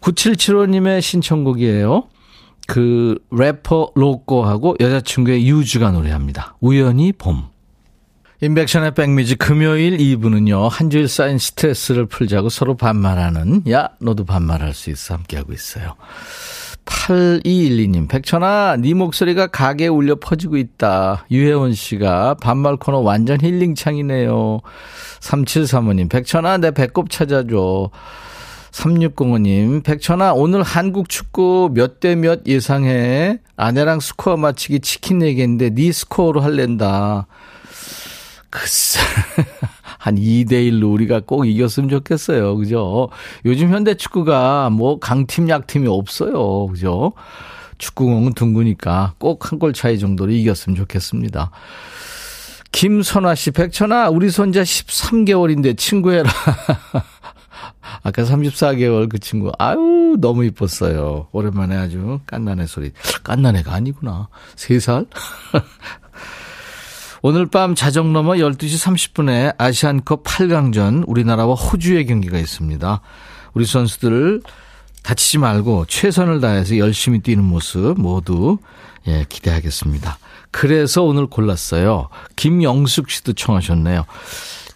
9775님의 0.00 1.00
신청곡이에요. 1.00 2.04
그 2.68 3.18
래퍼 3.32 3.90
로꼬하고 3.96 4.76
여자친구의 4.78 5.48
유주가 5.48 5.90
노래합니다. 5.90 6.54
우연히 6.60 7.12
봄. 7.12 7.50
인백션의 8.42 8.94
백미지 8.94 9.34
금요일 9.36 9.98
2부는요. 9.98 10.68
한 10.70 10.88
주일 10.88 11.08
쌓인 11.08 11.36
스트레스를 11.38 12.06
풀자고 12.06 12.48
서로 12.48 12.74
반말하는 12.74 13.64
야 13.70 13.90
너도 14.00 14.24
반말할 14.24 14.72
수 14.72 14.88
있어 14.90 15.14
함께하고 15.14 15.52
있어요. 15.52 15.94
8212님 16.86 18.08
백천아 18.08 18.76
네 18.78 18.94
목소리가 18.94 19.48
가게에 19.48 19.88
울려 19.88 20.14
퍼지고 20.18 20.56
있다. 20.56 21.26
유혜원 21.30 21.74
씨가 21.74 22.34
반말 22.40 22.76
코너 22.78 23.00
완전 23.00 23.38
힐링창이네요. 23.42 24.60
3735님 25.20 26.08
백천아 26.10 26.56
내 26.58 26.70
배꼽 26.70 27.10
찾아줘. 27.10 27.90
3605님, 28.72 29.82
백천아, 29.82 30.32
오늘 30.32 30.62
한국 30.62 31.08
축구 31.08 31.70
몇 31.74 31.98
대 31.98 32.14
몇 32.14 32.46
예상해? 32.46 33.40
아내랑 33.56 33.98
스코어 33.98 34.36
맞히기 34.36 34.78
치킨 34.78 35.18
내기인데 35.18 35.70
네 35.70 35.90
스코어로 35.90 36.40
할랜다. 36.40 37.26
글쎄. 38.50 39.00
한 39.98 40.16
2대1로 40.16 40.92
우리가 40.92 41.20
꼭 41.26 41.44
이겼으면 41.46 41.88
좋겠어요. 41.90 42.56
그죠? 42.56 43.10
요즘 43.44 43.70
현대 43.70 43.94
축구가 43.94 44.70
뭐 44.70 44.98
강팀, 44.98 45.48
약팀이 45.48 45.86
없어요. 45.88 46.66
그죠? 46.68 47.12
축구공은 47.78 48.34
둥그니까 48.34 49.14
꼭 49.18 49.40
한 49.46 49.58
골 49.58 49.72
차이 49.72 49.98
정도로 49.98 50.32
이겼으면 50.32 50.76
좋겠습니다. 50.76 51.50
김선화 52.72 53.34
씨, 53.34 53.50
백천아, 53.50 54.10
우리 54.10 54.30
손자 54.30 54.62
13개월인데 54.62 55.76
친구해라. 55.76 56.30
아까 58.02 58.22
34개월 58.22 59.08
그 59.08 59.18
친구, 59.18 59.50
아유, 59.58 60.16
너무 60.18 60.44
이뻤어요. 60.44 61.28
오랜만에 61.32 61.76
아주 61.76 62.20
깐난애 62.26 62.66
소리. 62.66 62.92
깐난애가 63.24 63.72
아니구나. 63.72 64.28
3살? 64.56 65.06
오늘 67.22 67.46
밤 67.46 67.74
자정 67.74 68.14
넘어 68.14 68.32
12시 68.32 68.82
30분에 68.82 69.54
아시안컵 69.58 70.24
8강전 70.24 71.04
우리나라와 71.06 71.54
호주의 71.54 72.06
경기가 72.06 72.38
있습니다. 72.38 73.00
우리 73.52 73.66
선수들 73.66 74.40
다치지 75.02 75.38
말고 75.38 75.84
최선을 75.86 76.40
다해서 76.40 76.78
열심히 76.78 77.18
뛰는 77.20 77.44
모습 77.44 78.00
모두 78.00 78.58
예, 79.06 79.26
기대하겠습니다. 79.28 80.18
그래서 80.50 81.02
오늘 81.02 81.26
골랐어요. 81.26 82.08
김영숙 82.36 83.10
씨도 83.10 83.34
청하셨네요. 83.34 84.06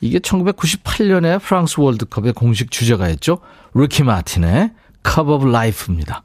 이게 0.02 0.18
1998년에 0.18 1.40
프랑스 1.40 1.80
월드컵의 1.80 2.34
공식 2.34 2.70
주제가였죠. 2.70 3.38
리키 3.72 4.02
마틴의 4.02 4.70
Cup 5.02 5.30
of 5.30 5.48
Life입니다. 5.48 6.22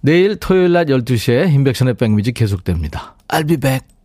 내일 0.00 0.36
토요일 0.36 0.72
낮 0.72 0.86
12시에 0.86 1.52
임백천의 1.52 1.94
백뮤직 1.94 2.30
계속됩니다. 2.30 3.16
I'll 3.28 3.48
be 3.48 3.56
back. 3.56 3.95